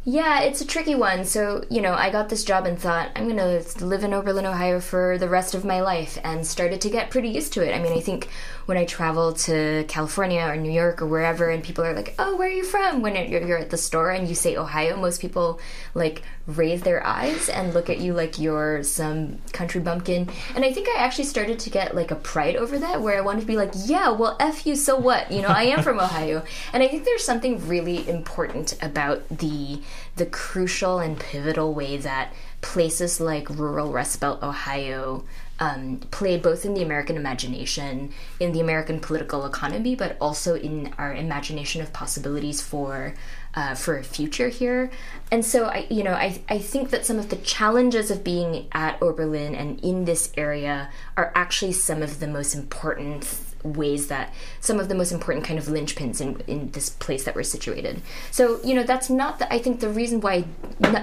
[0.05, 1.25] yeah, it's a tricky one.
[1.25, 4.47] So, you know, I got this job and thought, I'm going to live in Oberlin,
[4.47, 7.73] Ohio for the rest of my life and started to get pretty used to it.
[7.73, 8.29] I mean, I think
[8.67, 12.37] when I travel to California or New York or wherever and people are like, oh,
[12.37, 13.03] where are you from?
[13.03, 15.61] When you're at the store and you say Ohio, most people
[15.95, 20.29] like raise their eyes and look at you like you're some country bumpkin.
[20.55, 23.21] And I think I actually started to get like a pride over that where I
[23.21, 25.31] wanted to be like, yeah, well, F you, so what?
[25.31, 26.43] You know, I am from Ohio.
[26.73, 29.81] And I think there's something really important about the
[30.17, 35.25] the crucial and pivotal way that places like rural Rust Belt Ohio
[35.59, 40.93] um, played both in the American imagination, in the American political economy, but also in
[40.99, 43.15] our imagination of possibilities for
[43.55, 44.91] uh, for a future here.
[45.31, 48.67] And so I, you know, I I think that some of the challenges of being
[48.73, 53.29] at Oberlin and in this area are actually some of the most important
[53.63, 57.35] ways that some of the most important kind of linchpins in, in this place that
[57.35, 58.03] we're situated.
[58.31, 60.45] So you know that's not the, I think the reason why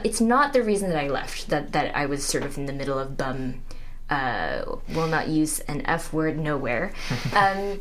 [0.03, 2.73] it's not the reason that I left that that I was sort of in the
[2.73, 3.61] middle of bum
[4.09, 6.91] uh, will not use an F word nowhere.
[7.35, 7.79] Um,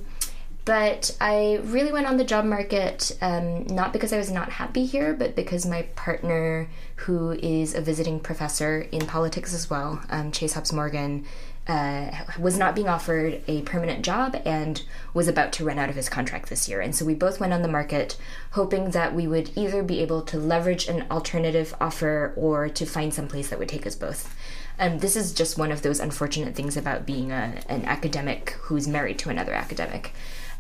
[0.69, 4.85] but I really went on the job market um, not because I was not happy
[4.85, 10.31] here, but because my partner, who is a visiting professor in politics as well, um,
[10.31, 11.25] Chase Hobbs Morgan,
[11.69, 14.83] uh, was not being offered a permanent job and
[15.15, 16.83] was about to run out of his contract this year.
[16.83, 18.19] And so we both went on the market
[18.51, 23.15] hoping that we would either be able to leverage an alternative offer or to find
[23.15, 24.35] some place that would take us both.
[24.79, 28.87] And this is just one of those unfortunate things about being a, an academic who's
[28.87, 30.13] married to another academic.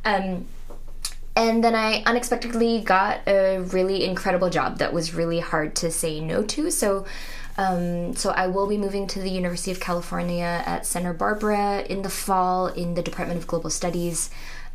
[0.04, 0.46] Um,
[1.36, 6.18] and then I unexpectedly got a really incredible job that was really hard to say
[6.18, 6.68] no to.
[6.72, 7.06] So,
[7.56, 12.02] um, so I will be moving to the University of California at Santa Barbara in
[12.02, 14.30] the fall in the Department of Global Studies.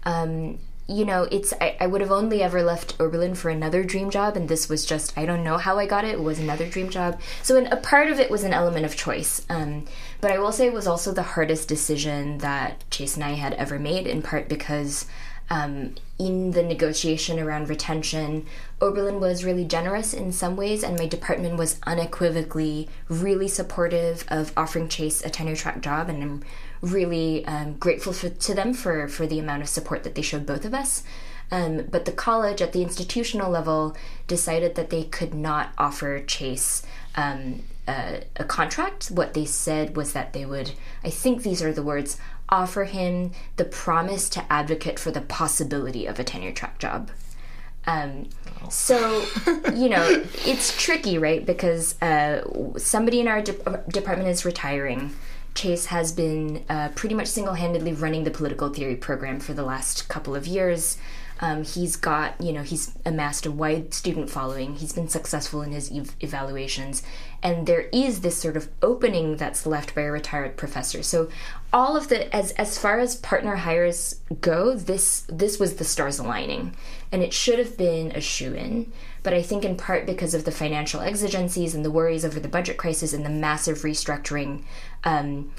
[0.05, 4.09] Um, you know, it's I, I, would have only ever left Oberlin for another dream
[4.09, 6.15] job, and this was just I don't know how I got it.
[6.15, 9.45] It was another dream job, so a part of it was an element of choice.
[9.49, 9.85] Um,
[10.19, 13.53] but I will say it was also the hardest decision that Chase and I had
[13.53, 15.05] ever made, in part because
[15.49, 18.45] um, in the negotiation around retention,
[18.81, 24.51] Oberlin was really generous in some ways, and my department was unequivocally really supportive of
[24.57, 26.43] offering Chase a tenure track job, and I'm
[26.83, 30.45] really um, grateful for, to them for, for the amount of support that they showed
[30.45, 31.03] both of us.
[31.49, 33.95] Um, but the college at the institutional level
[34.27, 36.83] decided that they could not offer Chase
[37.15, 39.07] um, a, a contract.
[39.07, 40.71] What they said was that they would,
[41.03, 42.17] I think these are the words,
[42.49, 47.11] offer him the promise to advocate for the possibility of a tenure track job.
[47.85, 48.29] Um,
[48.69, 49.25] so,
[49.73, 51.45] you know, it's tricky, right?
[51.45, 55.13] Because uh, somebody in our de- department is retiring.
[55.55, 59.63] Chase has been uh, pretty much single handedly running the political theory program for the
[59.63, 60.97] last couple of years.
[61.39, 64.75] Um, he's got, you know, he's amassed a wide student following.
[64.75, 67.03] He's been successful in his ev- evaluations.
[67.41, 71.03] And there is this sort of opening that's left by a retired professor.
[71.03, 71.29] So
[71.73, 76.17] all of the as as far as partner hires go, this this was the stars
[76.17, 76.75] aligning.
[77.11, 78.93] And it should have been a shoe in.
[79.23, 82.47] But I think in part because of the financial exigencies and the worries over the
[82.47, 84.63] budget crisis and the massive restructuring,
[85.03, 85.51] um,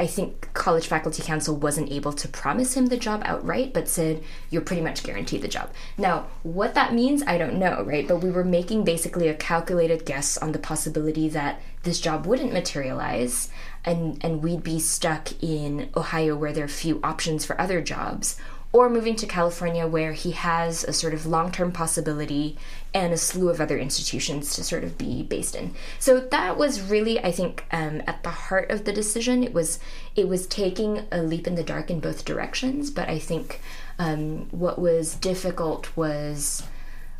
[0.00, 4.22] I think College Faculty Council wasn't able to promise him the job outright, but said,
[4.48, 5.72] you're pretty much guaranteed the job.
[5.96, 8.06] Now, what that means, I don't know, right?
[8.06, 12.52] But we were making basically a calculated guess on the possibility that this job wouldn't
[12.52, 13.50] materialize
[13.84, 18.36] and, and we'd be stuck in Ohio where there are few options for other jobs,
[18.72, 22.56] or moving to California where he has a sort of long term possibility
[22.92, 25.74] and a slew of other institutions to sort of be based in.
[25.98, 29.42] So that was really, I think, um, at the heart of the decision.
[29.42, 29.78] It was
[30.16, 33.60] it was taking a leap in the dark in both directions, but I think
[33.98, 36.62] um, what was difficult was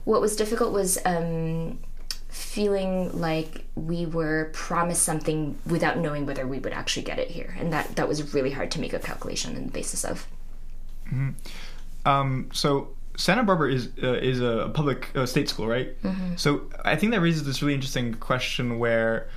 [0.05, 1.79] what was difficult was um,
[2.29, 7.57] feeling like we were promised something without knowing whether we would actually get it here,
[7.59, 10.27] and that that was really hard to make a calculation on the basis of.
[11.13, 12.09] Mm-hmm.
[12.09, 16.01] Um, so Santa Barbara is uh, is a public uh, state school, right?
[16.03, 16.37] Mm-hmm.
[16.37, 19.29] So I think that raises this really interesting question where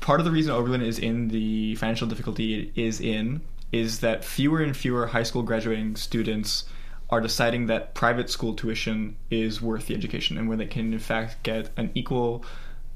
[0.00, 3.42] part of the reason Oberlin is in the financial difficulty it is in
[3.72, 6.64] is that fewer and fewer high school graduating students
[7.10, 10.98] are deciding that private school tuition is worth the education and where they can in
[10.98, 12.44] fact get an equal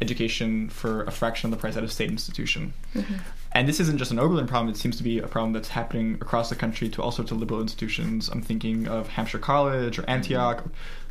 [0.00, 2.72] education for a fraction of the price at a state institution.
[2.94, 3.14] Mm-hmm.
[3.54, 6.14] And this isn't just an Oberlin problem, it seems to be a problem that's happening
[6.14, 8.28] across the country to all sorts of liberal institutions.
[8.28, 10.64] I'm thinking of Hampshire College or Antioch,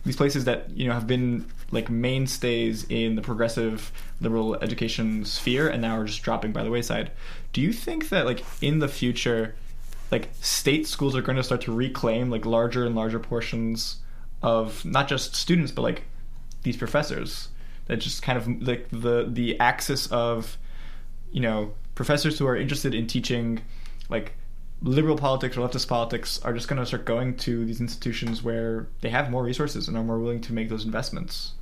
[0.06, 5.70] these places that, you know, have been like mainstays in the progressive liberal education sphere
[5.70, 7.12] and now are just dropping by the wayside.
[7.54, 9.56] Do you think that like in the future
[10.12, 13.98] like state schools are going to start to reclaim like larger and larger portions
[14.44, 16.04] of not just students but like
[16.62, 17.48] these professors
[17.88, 20.58] that just kind of like the the axis of
[21.32, 23.62] you know professors who are interested in teaching
[24.10, 24.34] like
[24.82, 28.88] liberal politics or leftist politics are just going to start going to these institutions where
[29.02, 31.54] they have more resources and are more willing to make those investments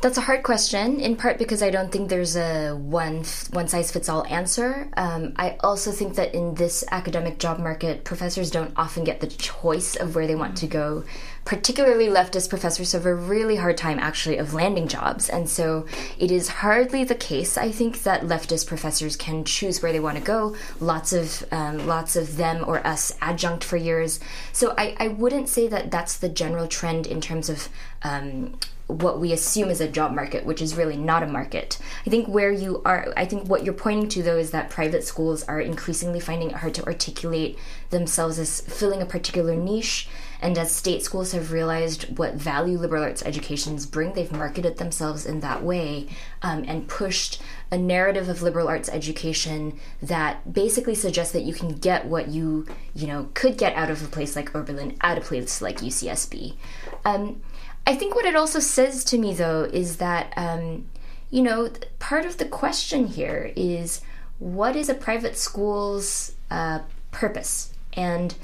[0.00, 3.90] that's a hard question, in part because I don't think there's a one one size
[3.90, 4.88] fits all answer.
[4.96, 9.26] Um, I also think that in this academic job market, professors don't often get the
[9.26, 11.02] choice of where they want to go.
[11.48, 15.86] Particularly leftist professors have a really hard time actually of landing jobs, and so
[16.18, 17.56] it is hardly the case.
[17.56, 20.54] I think that leftist professors can choose where they want to go.
[20.78, 24.20] Lots of um, lots of them or us adjunct for years.
[24.52, 27.70] So I, I wouldn't say that that's the general trend in terms of
[28.02, 31.78] um, what we assume is a job market, which is really not a market.
[32.06, 35.02] I think where you are, I think what you're pointing to though is that private
[35.02, 40.10] schools are increasingly finding it hard to articulate themselves as filling a particular niche.
[40.40, 45.26] And as state schools have realized what value liberal arts educations bring, they've marketed themselves
[45.26, 46.08] in that way
[46.42, 51.70] um, and pushed a narrative of liberal arts education that basically suggests that you can
[51.70, 55.20] get what you, you know, could get out of a place like Oberlin at a
[55.20, 56.54] place like UCSB.
[57.04, 57.42] Um,
[57.86, 60.86] I think what it also says to me, though, is that, um,
[61.30, 64.02] you know, part of the question here is
[64.38, 66.80] what is a private school's uh,
[67.10, 67.72] purpose?
[67.94, 68.34] And,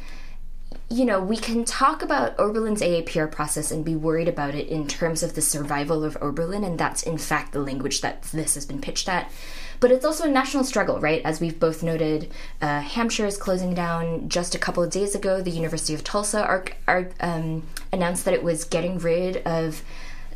[0.95, 4.86] you know, we can talk about Oberlin's AAPR process and be worried about it in
[4.86, 8.64] terms of the survival of Oberlin, and that's in fact the language that this has
[8.64, 9.28] been pitched at.
[9.80, 11.20] But it's also a national struggle, right?
[11.24, 12.30] As we've both noted,
[12.62, 14.28] uh, Hampshire is closing down.
[14.28, 18.34] Just a couple of days ago, the University of Tulsa are, are, um, announced that
[18.34, 19.82] it was getting rid of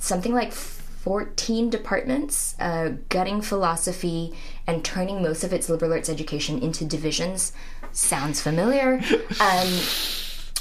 [0.01, 4.35] something like 14 departments, uh, gutting philosophy
[4.67, 7.53] and turning most of its liberal arts education into divisions.
[7.93, 9.01] Sounds familiar.
[9.41, 9.69] Um,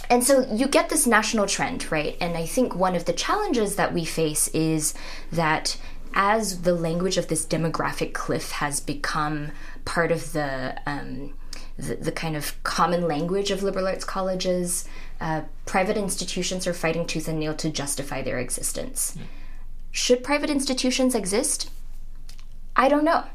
[0.10, 2.16] and so you get this national trend, right?
[2.22, 4.94] And I think one of the challenges that we face is
[5.32, 5.78] that
[6.14, 9.52] as the language of this demographic cliff has become
[9.86, 11.34] part of the um,
[11.78, 14.86] the, the, kind of common language of liberal arts colleges,
[15.22, 19.16] uh, private institutions are fighting tooth and nail to justify their existence.
[19.16, 19.22] Mm.
[19.92, 21.70] Should private institutions exist?
[22.76, 23.26] I don't know.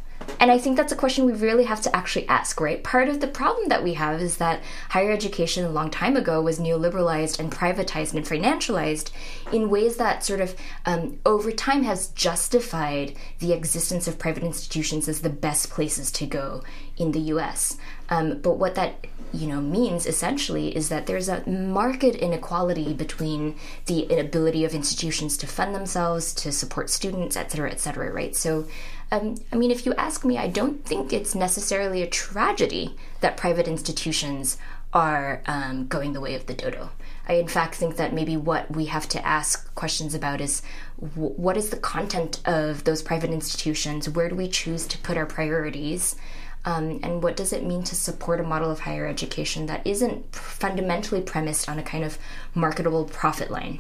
[0.41, 2.83] And I think that's a question we really have to actually ask, right?
[2.83, 6.43] Part of the problem that we have is that higher education a long time ago
[6.43, 9.13] was neoliberalized and privatized and financialized
[9.53, 15.09] in ways that sort of um, over time has justified the existence of private institutions
[15.09, 16.63] as the best places to go
[16.97, 17.77] in the US.
[18.09, 23.57] Um, but what that you know means essentially is that there's a marked inequality between
[23.87, 28.37] the inability of institutions to fund themselves, to support students, et cetera, et cetera, right?
[28.37, 28.67] So
[29.13, 33.37] um, I mean, if you ask me, I don't think it's necessarily a tragedy that
[33.37, 34.57] private institutions
[34.95, 36.91] are um, going the way of the dodo.
[37.29, 40.63] I, in fact, think that maybe what we have to ask questions about is
[40.99, 44.09] w- what is the content of those private institutions?
[44.09, 46.17] Where do we choose to put our priorities?
[46.65, 50.35] Um, and what does it mean to support a model of higher education that isn't
[50.35, 52.17] fundamentally premised on a kind of
[52.55, 53.79] marketable profit line?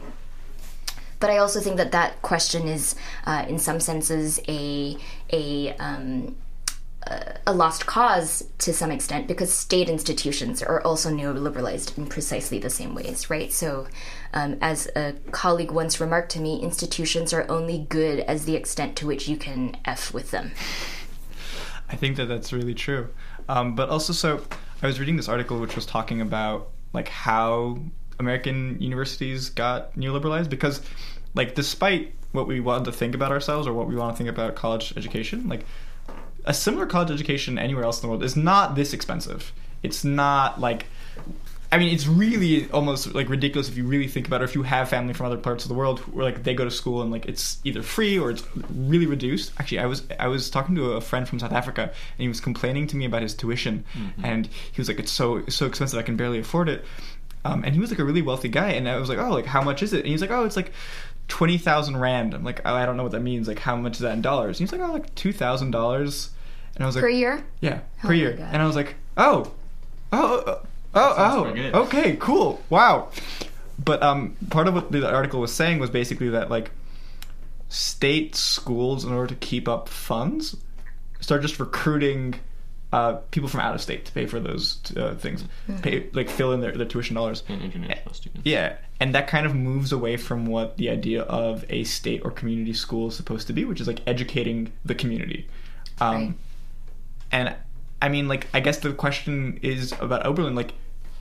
[1.22, 2.96] But I also think that that question is,
[3.26, 4.96] uh, in some senses, a
[5.32, 6.34] a um,
[7.46, 12.70] a lost cause to some extent because state institutions are also neoliberalized in precisely the
[12.70, 13.52] same ways, right?
[13.52, 13.86] So,
[14.34, 18.96] um, as a colleague once remarked to me, institutions are only good as the extent
[18.96, 20.50] to which you can f with them.
[21.88, 23.08] I think that that's really true.
[23.48, 24.42] Um, but also, so
[24.82, 27.78] I was reading this article which was talking about like how
[28.22, 30.80] American universities got neoliberalized because,
[31.34, 34.30] like, despite what we want to think about ourselves or what we want to think
[34.30, 35.64] about college education, like,
[36.44, 39.52] a similar college education anywhere else in the world is not this expensive.
[39.82, 40.86] It's not like
[41.72, 44.44] I mean, it's really almost like ridiculous if you really think about it.
[44.44, 46.66] Or if you have family from other parts of the world where like they go
[46.66, 49.52] to school and like it's either free or it's really reduced.
[49.58, 52.40] Actually, I was I was talking to a friend from South Africa and he was
[52.40, 54.22] complaining to me about his tuition, mm-hmm.
[54.22, 56.84] and he was like, "It's so so expensive, I can barely afford it."
[57.46, 59.46] Um, and he was like a really wealthy guy, and I was like, "Oh, like
[59.46, 60.72] how much is it?" And he's like, "Oh, it's like."
[61.32, 62.34] 20,000 rand.
[62.34, 63.48] I'm like, oh, I don't know what that means.
[63.48, 64.60] Like, how much is that in dollars?
[64.60, 66.28] And he's like, oh, like $2,000.
[66.74, 67.42] And I was like, per year?
[67.62, 68.32] Yeah, oh per year.
[68.52, 69.50] And I was like, oh,
[70.12, 70.60] oh, oh,
[70.94, 73.08] oh, oh okay, cool, wow.
[73.82, 76.70] But um, part of what the article was saying was basically that like
[77.70, 80.54] state schools, in order to keep up funds,
[81.20, 82.34] start just recruiting
[82.92, 85.78] uh, people from out of state to pay for those uh, things, mm-hmm.
[85.78, 87.42] pay like fill in their, their tuition dollars.
[87.48, 88.44] And international students.
[88.44, 92.30] Yeah, and that kind of moves away from what the idea of a state or
[92.30, 95.48] community school is supposed to be, which is like educating the community.
[96.00, 96.34] Um, right.
[97.32, 97.56] And
[98.02, 100.54] I mean, like, I guess the question is about Oberlin.
[100.54, 100.74] Like,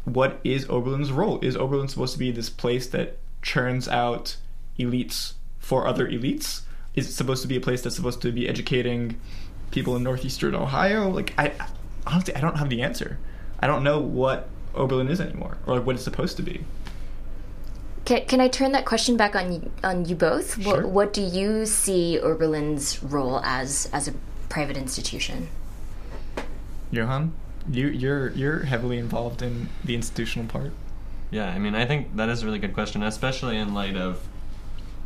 [0.04, 1.40] what is Oberlin's role?
[1.42, 4.36] Is Oberlin supposed to be this place that churns out
[4.78, 6.62] elites for other elites?
[6.96, 9.22] Is it supposed to be a place that's supposed to be educating
[9.72, 11.10] people in northeastern Ohio?
[11.10, 11.54] Like, I
[12.06, 13.18] honestly, I don't have the answer.
[13.60, 16.64] I don't know what Oberlin is anymore, or like what it's supposed to be.
[18.06, 20.62] Can, can I turn that question back on you, on you both?
[20.62, 20.82] Sure.
[20.82, 24.14] What, what do you see Oberlin's role as as a
[24.50, 25.50] private institution?
[26.92, 27.34] Johan,
[27.70, 30.72] you you're you're heavily involved in the institutional part.
[31.30, 34.28] Yeah, I mean, I think that is a really good question, especially in light of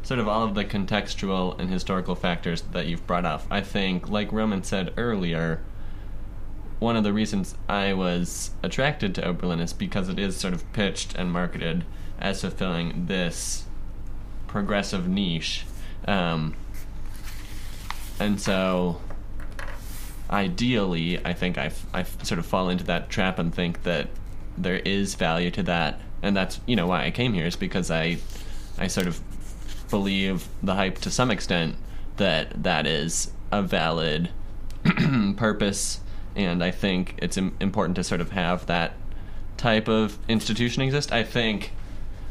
[0.05, 3.43] sort of all of the contextual and historical factors that you've brought up.
[3.49, 5.61] I think, like Roman said earlier,
[6.77, 10.71] one of the reasons I was attracted to Oberlin is because it is sort of
[10.73, 11.85] pitched and marketed
[12.19, 13.65] as fulfilling this
[14.45, 15.65] progressive niche.
[16.07, 16.55] Um,
[18.19, 19.01] and so,
[20.29, 21.83] ideally, I think I've
[22.21, 24.09] sort of fall into that trap and think that
[24.55, 25.99] there is value to that.
[26.21, 28.19] And that's, you know, why I came here is because I,
[28.77, 29.19] I sort of
[29.95, 31.77] believe the hype to some extent
[32.17, 34.29] that that is a valid
[35.37, 36.01] purpose.
[36.35, 38.91] And I think it's Im- important to sort of have that
[39.55, 41.13] type of institution exist.
[41.13, 41.71] I think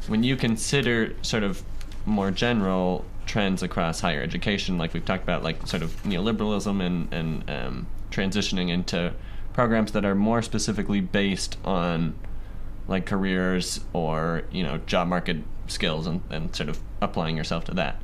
[0.08, 1.62] when you consider sort of
[2.04, 7.08] more general trends across higher education, like we've talked about, like sort of neoliberalism and
[7.14, 9.14] and um, transitioning into
[9.54, 12.14] programs that are more specifically based on
[12.88, 17.74] like careers or you know job market skills and, and sort of applying yourself to
[17.74, 18.00] that.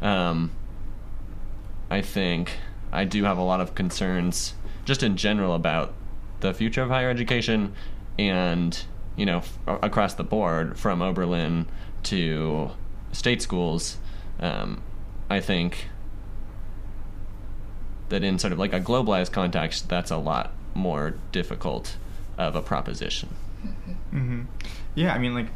[0.00, 0.52] Um,
[1.90, 2.58] I think
[2.92, 5.92] I do have a lot of concerns just in general about
[6.40, 7.72] the future of higher education
[8.18, 8.84] and
[9.16, 11.66] you know f- across the board from Oberlin
[12.04, 12.70] to
[13.12, 13.98] state schools
[14.40, 14.82] um,
[15.30, 15.88] I think
[18.08, 21.96] that in sort of like a globalized context that's a lot more difficult
[22.36, 23.28] of a proposition
[24.12, 24.42] Mm-hmm.
[24.94, 25.46] Yeah, I mean, like,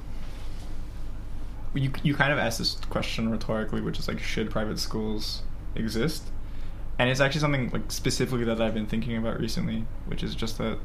[1.76, 5.42] you you kind of asked this question rhetorically, which is like, should private schools
[5.74, 6.24] exist?
[6.98, 10.56] And it's actually something like specifically that I've been thinking about recently, which is just
[10.58, 10.78] that,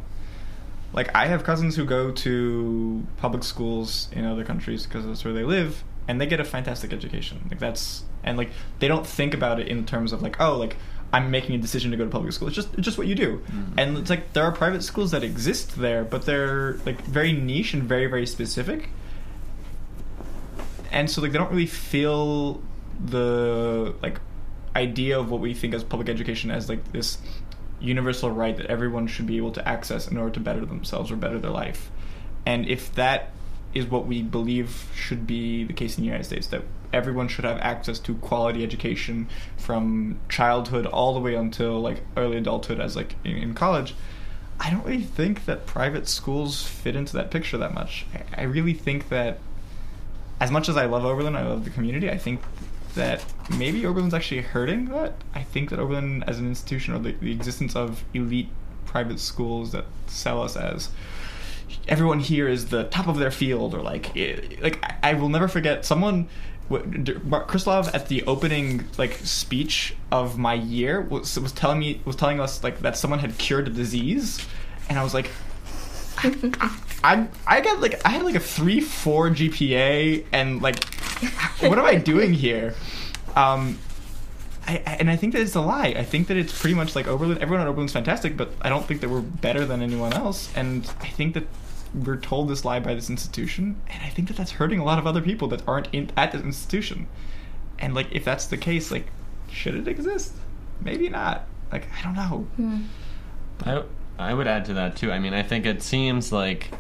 [0.91, 5.33] like, I have cousins who go to public schools in other countries because that's where
[5.33, 7.47] they live, and they get a fantastic education.
[7.49, 10.75] Like that's and like they don't think about it in terms of like, oh, like
[11.13, 12.47] I'm making a decision to go to public school.
[12.47, 13.37] It's just it's just what you do.
[13.37, 13.79] Mm-hmm.
[13.79, 17.73] And it's like there are private schools that exist there, but they're like very niche
[17.73, 18.89] and very very specific.
[20.91, 22.61] And so like they don't really feel
[23.03, 24.19] the like
[24.75, 27.17] idea of what we think as public education as like this
[27.79, 31.15] universal right that everyone should be able to access in order to better themselves or
[31.15, 31.89] better their life.
[32.45, 33.31] And if that
[33.73, 36.63] is what we believe should be the case in the United States, that
[36.93, 42.37] everyone should have access to quality education from childhood all the way until like early
[42.37, 43.95] adulthood as like in, in college,
[44.59, 48.05] I don't really think that private schools fit into that picture that much.
[48.13, 49.39] I, I really think that
[50.41, 52.41] as much as I love Oberlin, I love the community, I think
[52.95, 53.23] that
[53.57, 55.13] maybe Oberlin's actually hurting that.
[55.35, 58.49] I think that Oberlin as an institution or the, the existence of elite
[58.85, 60.89] private schools that sell us as
[61.87, 65.47] everyone here is the top of their field or like it, like I, will never
[65.47, 66.27] forget someone
[66.69, 72.41] Krislov at the opening like speech of my year was was telling me was telling
[72.41, 74.45] us like that someone had cured a disease
[74.89, 75.29] and I was like
[77.03, 80.83] I I got like I had like a three four GPA and like
[81.61, 82.73] what am I doing here?
[83.35, 83.77] Um,
[84.67, 85.93] I, I- and I think that it's a lie.
[85.97, 87.37] I think that it's pretty much like Oberlin.
[87.39, 90.51] Everyone at Oberlin's fantastic, but I don't think that we're better than anyone else.
[90.55, 91.45] And I think that
[91.93, 94.97] we're told this lie by this institution, and I think that that's hurting a lot
[94.99, 97.07] of other people that aren't in at this institution.
[97.79, 99.07] And like, if that's the case, like,
[99.51, 100.33] should it exist?
[100.81, 101.45] Maybe not.
[101.71, 102.47] Like, I don't know.
[103.65, 103.83] I
[104.17, 105.11] I would add to that too.
[105.11, 106.71] I mean, I think it seems like,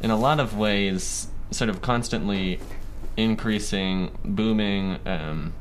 [0.00, 2.60] in a lot of ways, sort of constantly
[3.16, 5.52] increasing, booming, um,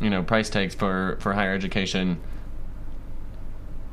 [0.00, 2.20] you know, price tags for for higher education.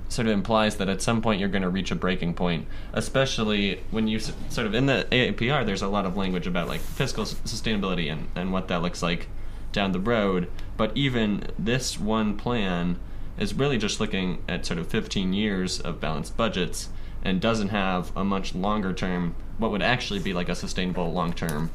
[0.07, 3.83] Sort of implies that at some point you're going to reach a breaking point, especially
[3.91, 5.65] when you sort of in the AAPR.
[5.65, 9.27] There's a lot of language about like fiscal sustainability and and what that looks like
[9.71, 10.49] down the road.
[10.77, 12.97] But even this one plan
[13.39, 16.89] is really just looking at sort of 15 years of balanced budgets
[17.23, 21.33] and doesn't have a much longer term, what would actually be like a sustainable long
[21.33, 21.71] term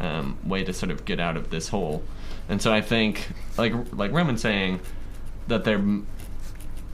[0.00, 2.02] um, way to sort of get out of this hole.
[2.48, 4.80] And so I think, like like Roman's saying,
[5.48, 5.84] that they're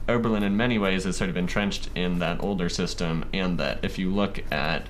[0.07, 3.97] Oberlin in many ways is sort of entrenched in that older system, and that if
[3.97, 4.87] you look at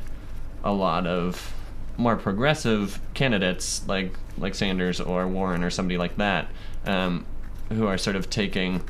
[0.63, 1.53] a lot of
[1.97, 6.47] more progressive candidates like like Sanders or Warren or somebody like that,
[6.85, 7.25] um,
[7.69, 8.81] who are sort of taking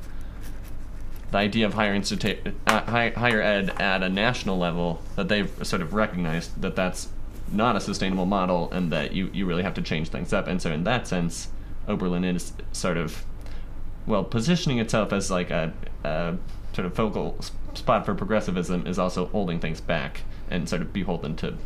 [1.36, 5.52] the idea of higher institu- uh, high, higher ed at a national level that they've
[5.68, 7.10] sort of recognized that that's
[7.52, 10.48] not a sustainable model and that you, you really have to change things up.
[10.48, 11.50] And so in that sense,
[11.90, 13.26] Oberlin is sort of
[14.08, 15.74] well positioning itself as like a,
[16.06, 16.38] a
[16.72, 17.38] sort of focal
[17.74, 21.58] spot for progressivism is also holding things back and sort of beholden to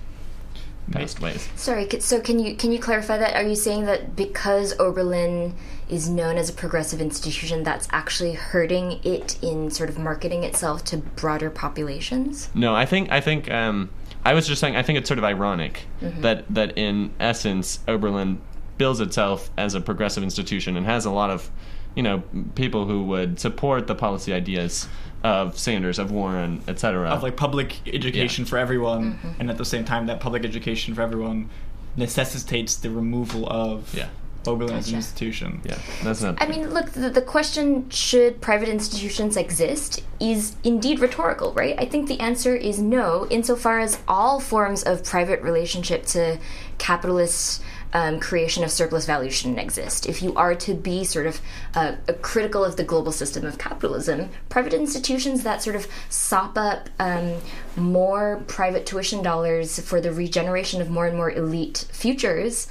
[1.19, 1.47] ways.
[1.55, 3.35] Sorry, so can you can you clarify that?
[3.35, 5.55] Are you saying that because Oberlin
[5.89, 10.83] is known as a progressive institution, that's actually hurting it in sort of marketing itself
[10.85, 12.49] to broader populations?
[12.53, 13.89] No, I think I think um,
[14.25, 18.41] I was just saying I think it's sort of ironic that that in essence Oberlin
[18.77, 21.51] bills itself as a progressive institution and has a lot of
[21.95, 22.23] you know
[22.55, 24.87] people who would support the policy ideas
[25.24, 27.09] of Sanders, of Warren, etc.
[27.09, 29.30] of like public education for everyone, mm-hmm.
[29.39, 31.49] and at the same time, that public education for everyone
[31.95, 34.07] necessitates the removal of Yeah.
[34.47, 35.61] Oberlin as an institution.
[35.63, 36.41] yeah, that's not.
[36.41, 41.75] I mean, look, the, the question should private institutions exist is indeed rhetorical, right?
[41.77, 46.39] I think the answer is no, insofar as all forms of private relationship to
[46.77, 47.61] capitalist
[47.93, 50.07] um, creation of surplus value shouldn't exist.
[50.07, 51.41] If you are to be sort of
[51.73, 56.57] uh, a critical of the global system of capitalism, private institutions that sort of sop
[56.57, 57.37] up um,
[57.75, 62.67] more private tuition dollars for the regeneration of more and more elite futures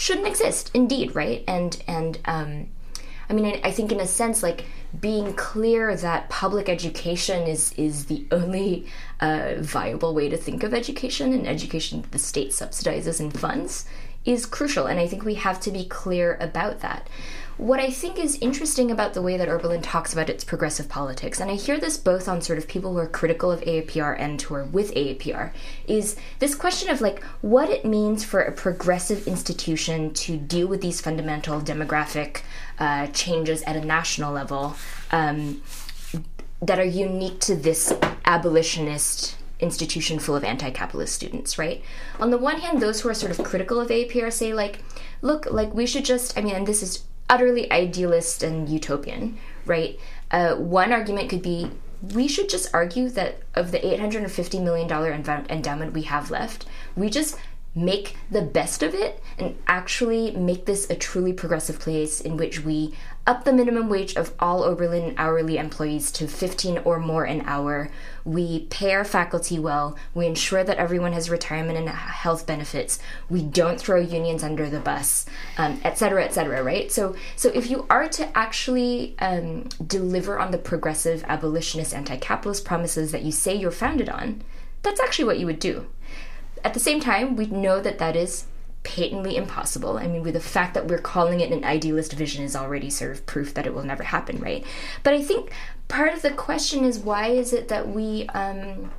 [0.00, 0.70] shouldn't exist.
[0.72, 1.44] Indeed right?
[1.46, 2.68] And and um
[3.28, 4.64] i mean I, think in a sense like
[5.00, 8.86] being clear that public education is is the only
[9.20, 13.84] uh, viable way to think of education and education that the state subsidizes and funds
[14.24, 14.86] is crucial.
[14.86, 17.08] And i think we have to be clear about that
[17.60, 21.40] what I think is interesting about the way that Oberlin talks about its progressive politics,
[21.40, 24.40] and I hear this both on sort of people who are critical of AAPR and
[24.40, 25.52] who are with AAPR,
[25.86, 30.80] is this question of like what it means for a progressive institution to deal with
[30.80, 32.40] these fundamental demographic
[32.78, 34.74] uh, changes at a national level
[35.10, 35.60] um,
[36.62, 37.92] that are unique to this
[38.24, 41.84] abolitionist institution full of anti-capitalist students, right?
[42.20, 44.78] On the one hand, those who are sort of critical of APR say like,
[45.20, 49.98] look, like we should just I mean, and this is utterly idealist and utopian, right?
[50.30, 51.70] Uh, one argument could be
[52.14, 56.66] we should just argue that of the $850 million env- endowment we have left,
[56.96, 57.36] we just
[57.74, 62.64] make the best of it and actually make this a truly progressive place in which
[62.64, 62.94] we
[63.26, 67.90] up the minimum wage of all Oberlin hourly employees to 15 or more an hour.
[68.24, 69.96] We pay our faculty well.
[70.14, 72.98] We ensure that everyone has retirement and health benefits.
[73.28, 75.26] We don't throw unions under the bus,
[75.58, 76.90] um, et cetera, et cetera, right?
[76.90, 83.12] So, so if you are to actually um, deliver on the progressive abolitionist anti-capitalist promises
[83.12, 84.42] that you say you're founded on,
[84.82, 85.86] that's actually what you would do
[86.64, 88.46] at the same time, we know that that is
[88.82, 89.98] patently impossible.
[89.98, 93.12] I mean, with the fact that we're calling it an idealist vision is already sort
[93.12, 94.64] of proof that it will never happen, right?
[95.02, 95.52] But I think
[95.88, 98.90] part of the question is why is it that we um,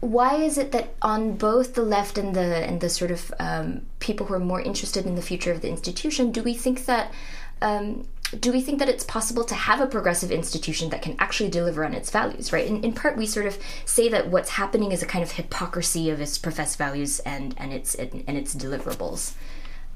[0.00, 3.82] why is it that on both the left and the and the sort of um,
[3.98, 7.12] people who are more interested in the future of the institution, do we think that
[7.60, 8.06] um,
[8.40, 11.84] do we think that it's possible to have a progressive institution that can actually deliver
[11.84, 12.66] on its values, right?
[12.66, 16.10] In, in part, we sort of say that what's happening is a kind of hypocrisy
[16.10, 19.34] of its professed values and, and, its, and, its deliverables.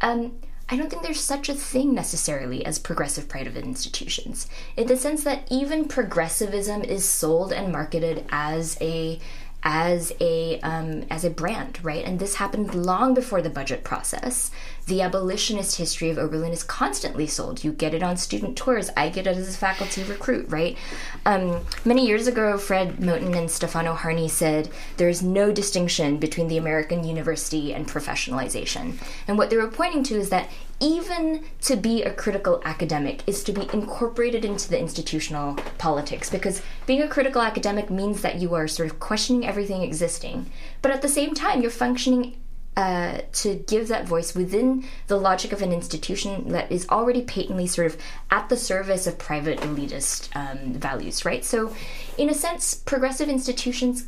[0.00, 4.96] Um, I don't think there's such a thing necessarily as progressive private institutions, in the
[4.96, 9.18] sense that even progressivism is sold and marketed as a
[9.62, 12.04] as a um, as a brand, right?
[12.04, 14.50] And this happened long before the budget process.
[14.88, 17.62] The abolitionist history of Oberlin is constantly sold.
[17.62, 18.88] You get it on student tours.
[18.96, 20.78] I get it as a faculty recruit, right?
[21.26, 26.48] Um, many years ago, Fred Moten and Stefano Harney said there is no distinction between
[26.48, 28.96] the American university and professionalization.
[29.26, 30.48] And what they were pointing to is that
[30.80, 36.62] even to be a critical academic is to be incorporated into the institutional politics because
[36.86, 41.02] being a critical academic means that you are sort of questioning everything existing, but at
[41.02, 42.38] the same time, you're functioning
[42.78, 47.66] uh, to give that voice within the logic of an institution that is already patently
[47.66, 47.96] sort of
[48.30, 51.44] at the service of private elitist um, values, right?
[51.44, 51.74] So,
[52.16, 54.06] in a sense, progressive institutions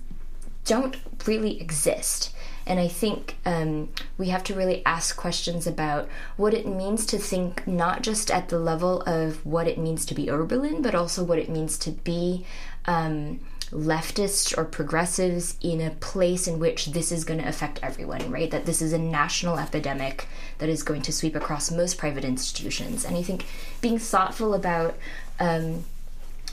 [0.65, 0.97] don't
[1.27, 2.33] really exist.
[2.65, 7.19] And I think um, we have to really ask questions about what it means to
[7.19, 11.25] think not just at the level of what it means to be Oberlin, but also
[11.25, 12.47] what it means to be
[12.87, 13.41] um,
[13.73, 18.51] leftists or progressives in a place in which this is going to affect everyone, right?
[18.51, 20.27] That this is a national epidemic
[20.59, 23.05] that is going to sweep across most private institutions.
[23.05, 23.47] And I think
[23.81, 24.97] being thoughtful about
[25.39, 25.85] um,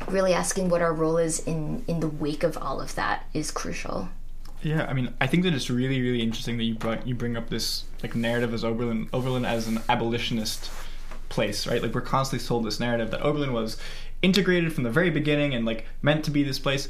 [0.07, 3.51] really asking what our role is in, in the wake of all of that is
[3.51, 4.09] crucial.
[4.61, 7.38] Yeah, I mean, I think that it's really, really interesting that you brought you bring
[7.38, 10.72] up this like narrative as Oberlin, Oberlin as an abolitionist
[11.30, 11.82] place, right?
[11.82, 13.78] Like we're constantly sold this narrative that Oberlin was
[14.22, 16.89] integrated from the very beginning and like meant to be this place.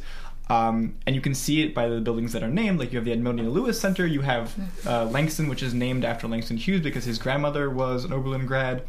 [0.50, 2.80] Um, and you can see it by the buildings that are named.
[2.80, 4.56] Like you have the Edmonia Lewis Center, you have
[4.86, 8.84] uh, Langston, which is named after Langston Hughes because his grandmother was an Oberlin grad.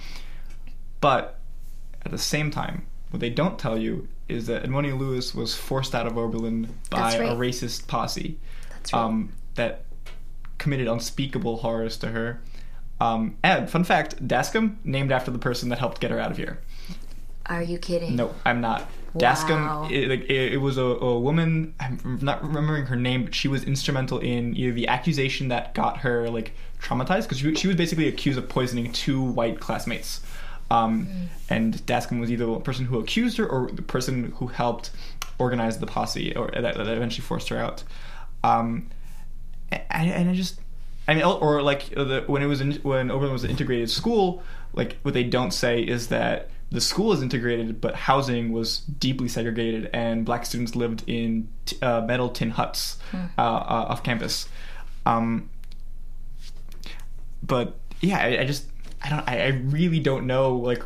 [1.01, 1.39] But
[2.05, 5.95] at the same time, what they don't tell you is that Edmonia Lewis was forced
[5.95, 7.31] out of Oberlin by right.
[7.31, 8.39] a racist posse
[8.71, 9.01] That's right.
[9.01, 9.85] um, that
[10.59, 12.41] committed unspeakable horrors to her.
[13.01, 16.37] Um, and fun fact, Dascomb named after the person that helped get her out of
[16.37, 16.61] here.
[17.49, 18.17] Are you kidding?
[18.17, 18.83] No, I'm not.
[19.15, 19.21] Wow.
[19.21, 21.75] Dascomb, it, like, it, it was a, a woman.
[21.81, 25.99] I'm not remembering her name, but she was instrumental in either the accusation that got
[25.99, 30.21] her like traumatized because she, she was basically accused of poisoning two white classmates.
[30.71, 31.29] Um, Mm.
[31.49, 34.91] And Dascomb was either the person who accused her or the person who helped
[35.39, 37.85] organize the posse, or that, that eventually forced her out.
[38.45, 38.91] Um,
[39.71, 40.61] and, and I just,
[41.07, 43.89] I mean, or like uh, the, when it was in, when Oberlin was an integrated
[43.89, 44.43] school,
[44.75, 49.29] like what they don't say is that the school is integrated, but housing was deeply
[49.29, 54.49] segregated, and black students lived in t- uh, metal tin huts uh, uh, off campus.
[55.07, 55.49] Um,
[57.43, 58.67] but yeah, I, I just,
[59.03, 60.83] I don't, I, I really don't know like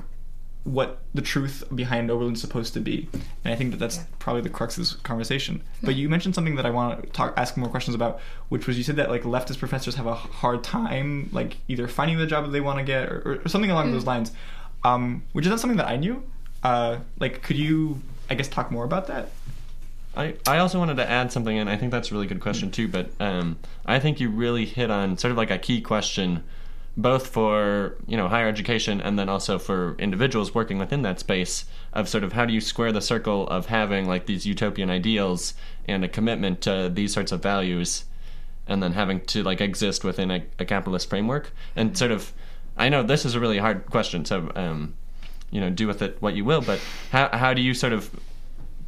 [0.64, 3.08] what the truth behind Oberlin's supposed to be,
[3.44, 5.60] and I think that that's probably the crux of this conversation.
[5.82, 8.78] But you mentioned something that I want to talk, ask more questions about, which was
[8.78, 12.44] you said that like leftist professors have a hard time like either finding the job
[12.44, 14.30] that they want to get or, or something along those lines,
[14.84, 16.22] um, which is not something that I knew.
[16.62, 19.30] Uh, like, could you, I guess, talk more about that?
[20.14, 22.70] I, I also wanted to add something, and I think that's a really good question
[22.70, 22.88] too.
[22.88, 26.44] But um, I think you really hit on sort of like a key question,
[26.96, 31.64] both for you know higher education and then also for individuals working within that space
[31.94, 35.54] of sort of how do you square the circle of having like these utopian ideals
[35.88, 38.04] and a commitment to these sorts of values,
[38.66, 42.32] and then having to like exist within a, a capitalist framework and sort of.
[42.76, 44.94] I know this is a really hard question, so um,
[45.50, 46.60] you know do with it what you will.
[46.60, 48.10] But how how do you sort of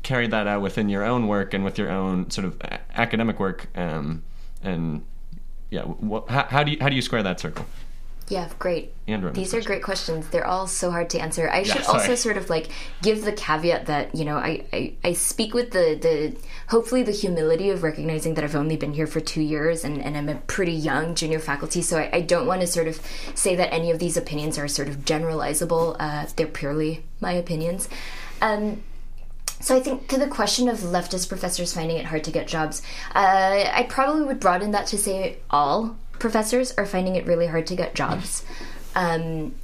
[0.02, 2.60] carry that out within your own work and with your own sort of
[2.94, 4.22] academic work um,
[4.62, 5.02] and
[5.70, 7.64] yeah wh- how, how do you how do you square that circle
[8.28, 8.94] Yeah, great.
[9.34, 10.28] These are great questions.
[10.28, 11.48] They're all so hard to answer.
[11.50, 12.00] I should sorry.
[12.00, 12.68] also sort of like
[13.02, 16.36] give the caveat that you know I, I, I speak with the the
[16.68, 20.16] hopefully the humility of recognizing that I've only been here for two years and, and
[20.16, 21.82] I'm a pretty young junior faculty.
[21.82, 22.98] So I, I don't want to sort of
[23.34, 25.96] say that any of these opinions are sort of generalizable.
[25.98, 27.90] Uh, they're purely my opinions.
[28.40, 28.82] Um,
[29.60, 32.82] so I think to the question of leftist professors finding it hard to get jobs,
[33.14, 37.66] uh, I probably would broaden that to say all professors are finding it really hard
[37.68, 38.44] to get jobs.
[38.94, 39.54] Um,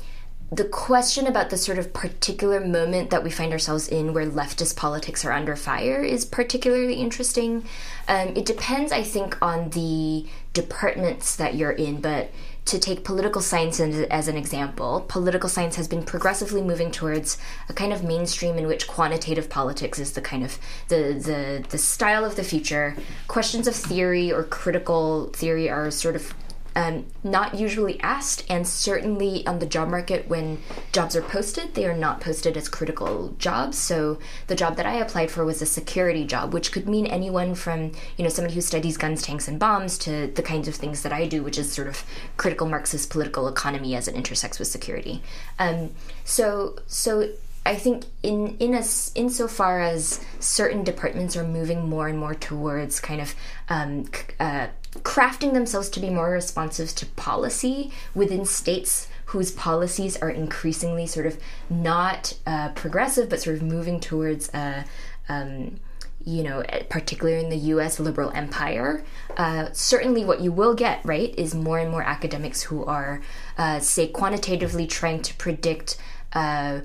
[0.52, 4.74] the question about the sort of particular moment that we find ourselves in where leftist
[4.74, 7.64] politics are under fire is particularly interesting.
[8.08, 12.32] Um, it depends, I think, on the departments that you're in, but
[12.64, 17.38] to take political science as, an example, political science has been progressively moving towards
[17.68, 21.78] a kind of mainstream in which quantitative politics is the kind of the the, the
[21.78, 22.96] style of the future.
[23.28, 26.34] Questions of theory or critical theory are sort of
[26.76, 30.62] um, not usually asked, and certainly on the job market, when
[30.92, 33.78] jobs are posted, they are not posted as critical jobs.
[33.78, 37.54] So the job that I applied for was a security job, which could mean anyone
[37.54, 41.02] from you know somebody who studies guns, tanks, and bombs to the kinds of things
[41.02, 42.04] that I do, which is sort of
[42.36, 45.22] critical Marxist political economy as it intersects with security.
[45.58, 45.90] Um,
[46.24, 47.30] so so
[47.66, 53.00] I think in in as insofar as certain departments are moving more and more towards
[53.00, 53.34] kind of
[53.68, 54.06] um,
[54.38, 54.68] uh,
[54.98, 61.26] crafting themselves to be more responsive to policy within states whose policies are increasingly sort
[61.26, 61.38] of
[61.68, 64.52] not uh, progressive, but sort of moving towards.
[64.52, 64.82] Uh,
[65.28, 65.78] um,
[66.22, 69.02] you know, particularly in the US liberal empire,
[69.38, 73.22] uh, certainly what you will get, right, is more and more academics who are,
[73.56, 75.96] uh, say, quantitatively trying to predict.
[76.32, 76.80] Uh,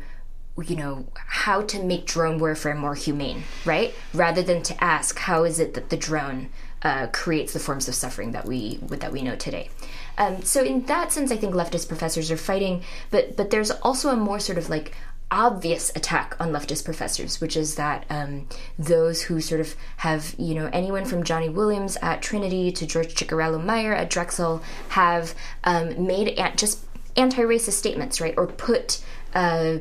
[0.65, 5.43] you know how to make drone warfare more humane right rather than to ask how
[5.43, 6.47] is it that the drone
[6.85, 9.69] uh, creates the forms of suffering that we that we know today
[10.17, 14.09] um, so in that sense i think leftist professors are fighting but but there's also
[14.09, 14.93] a more sort of like
[15.31, 20.53] obvious attack on leftist professors, which is that um, those who sort of have, you
[20.53, 25.33] know, anyone from Johnny Williams at Trinity to George Ciccariello Maher at Drexel have
[25.63, 26.85] um, made an- just
[27.17, 29.03] anti-racist statements, right, or put.
[29.33, 29.79] Uh,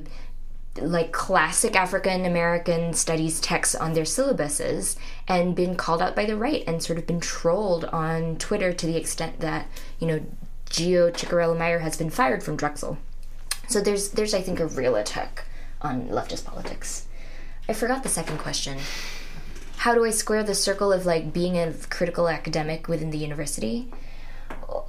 [0.80, 4.96] like classic African American studies texts on their syllabuses
[5.28, 8.86] and been called out by the right and sort of been trolled on Twitter to
[8.86, 9.66] the extent that,
[10.00, 10.20] you know,
[10.70, 12.98] Gio Ciccariello Maher has been fired from Drexel.
[13.68, 15.44] So there's there's I think a real attack
[15.80, 17.06] on leftist politics.
[17.68, 18.78] I forgot the second question.
[19.76, 23.90] How do I square the circle of like being a critical academic within the university?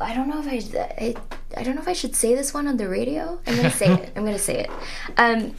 [0.01, 1.15] I don't know if I, I,
[1.57, 3.39] I don't know if I should say this one on the radio.
[3.45, 4.13] I'm gonna say it.
[4.15, 4.71] I'm gonna say it.
[5.17, 5.53] Um,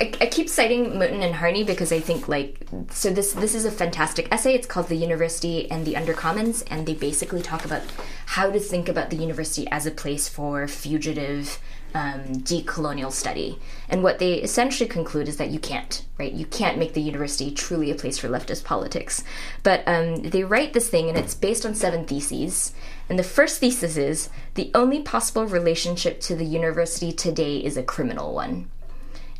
[0.00, 3.64] I, I keep citing Moten and Harney because I think like so this this is
[3.64, 4.54] a fantastic essay.
[4.54, 7.82] It's called "The University and the Undercommons," and they basically talk about
[8.26, 11.58] how to think about the university as a place for fugitive
[11.94, 13.58] um, decolonial study.
[13.88, 16.32] And what they essentially conclude is that you can't, right?
[16.32, 19.24] You can't make the university truly a place for leftist politics.
[19.64, 22.72] But um, they write this thing, and it's based on seven theses.
[23.08, 27.82] And the first thesis is the only possible relationship to the university today is a
[27.82, 28.70] criminal one.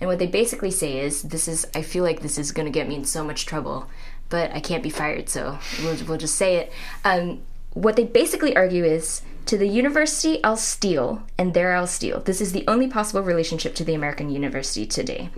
[0.00, 2.72] And what they basically say is, this is, I feel like this is going to
[2.72, 3.88] get me in so much trouble,
[4.28, 6.72] but I can't be fired, so we'll, we'll just say it.
[7.04, 7.40] Um,
[7.72, 12.20] what they basically argue is, to the university, I'll steal, and there I'll steal.
[12.20, 15.30] This is the only possible relationship to the American university today.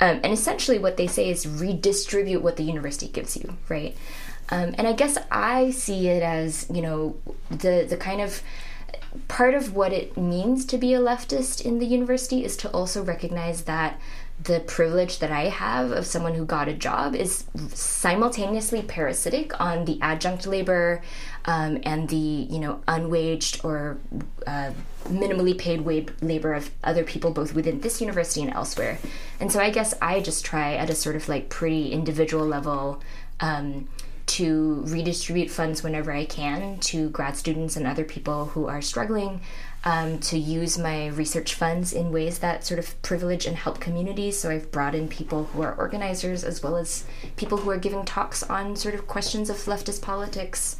[0.00, 3.94] Um, and essentially, what they say is redistribute what the university gives you, right?
[4.48, 7.18] Um, and I guess I see it as, you know,
[7.50, 8.42] the, the kind of
[9.26, 13.02] part of what it means to be a leftist in the university is to also
[13.02, 13.98] recognize that
[14.42, 17.44] the privilege that I have of someone who got a job is
[17.74, 21.02] simultaneously parasitic on the adjunct labor
[21.44, 23.98] um, and the you know unwaged or
[24.46, 24.70] uh,
[25.06, 28.98] minimally paid wage labor of other people both within this university and elsewhere.
[29.40, 33.02] And so I guess I just try at a sort of like pretty individual level.
[33.40, 33.88] Um,
[34.28, 39.40] to redistribute funds whenever I can to grad students and other people who are struggling,
[39.84, 44.38] um, to use my research funds in ways that sort of privilege and help communities.
[44.38, 47.04] So I've brought in people who are organizers as well as
[47.36, 50.76] people who are giving talks on sort of questions of leftist politics.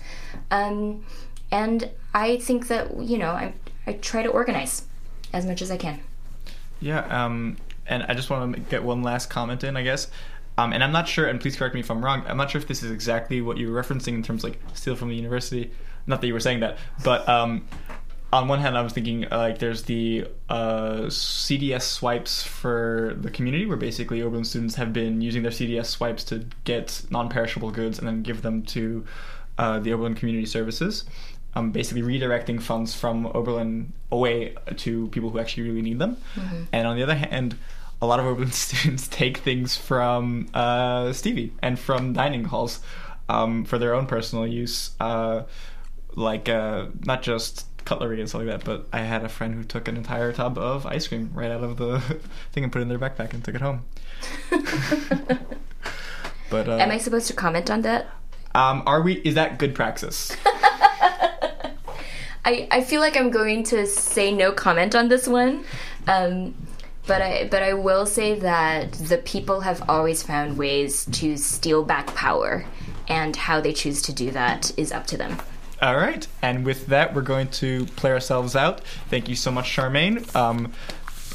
[0.50, 1.04] Um,
[1.50, 3.54] and I think that, you know, I,
[3.86, 4.86] I try to organize
[5.32, 6.00] as much as I can.
[6.80, 10.08] Yeah, um, and I just want to get one last comment in, I guess.
[10.58, 12.24] Um, and I'm not sure, and please correct me if I'm wrong.
[12.26, 14.60] I'm not sure if this is exactly what you were referencing in terms of like
[14.74, 15.70] steal from the university.
[16.08, 17.68] Not that you were saying that, but um,
[18.32, 23.30] on one hand, I was thinking uh, like there's the uh, CDS swipes for the
[23.30, 28.00] community, where basically Oberlin students have been using their CDS swipes to get non-perishable goods
[28.00, 29.06] and then give them to
[29.58, 31.04] uh, the Oberlin Community Services.
[31.54, 36.16] Um, basically redirecting funds from Oberlin away to people who actually really need them.
[36.34, 36.62] Mm-hmm.
[36.72, 37.56] And on the other hand,
[38.00, 42.80] a lot of Oberlin students take things from uh, Stevie and from dining halls
[43.28, 45.42] um, for their own personal use, uh,
[46.14, 48.64] like uh, not just cutlery and stuff like that.
[48.64, 51.64] But I had a friend who took an entire tub of ice cream right out
[51.64, 52.00] of the
[52.52, 53.84] thing and put it in their backpack and took it home.
[56.50, 58.06] but uh, am I supposed to comment on that?
[58.54, 59.14] Um, are we?
[59.14, 60.36] Is that good praxis?
[62.44, 65.64] I, I feel like I'm going to say no comment on this one.
[66.06, 66.54] Um,
[67.08, 71.82] but I but I will say that the people have always found ways to steal
[71.82, 72.64] back power,
[73.08, 75.38] and how they choose to do that is up to them.
[75.82, 78.84] All right, and with that, we're going to play ourselves out.
[79.10, 80.34] Thank you so much, Charmaine.
[80.36, 80.72] Um,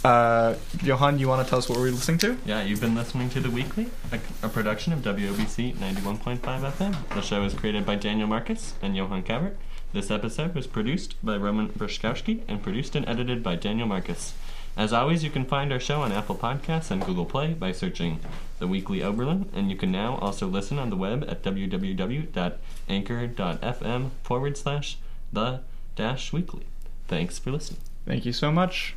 [0.04, 2.38] uh, Johan, you want to tell us what we're listening to?
[2.46, 7.10] Yeah, you've been listening to The Weekly, a, a production of WOBC 91.5 FM.
[7.16, 9.56] The show is created by Daniel Marcus and Johan Cavert.
[9.94, 14.34] This episode was produced by Roman Bruszkowski and produced and edited by Daniel Marcus.
[14.76, 18.20] As always, you can find our show on Apple Podcasts and Google Play by searching
[18.58, 24.58] The Weekly Oberlin, and you can now also listen on the web at www.anchor.fm forward
[24.58, 24.98] slash
[25.32, 25.60] the
[25.96, 26.66] dash weekly.
[27.08, 27.82] Thanks for listening.
[28.06, 28.96] Thank you so much.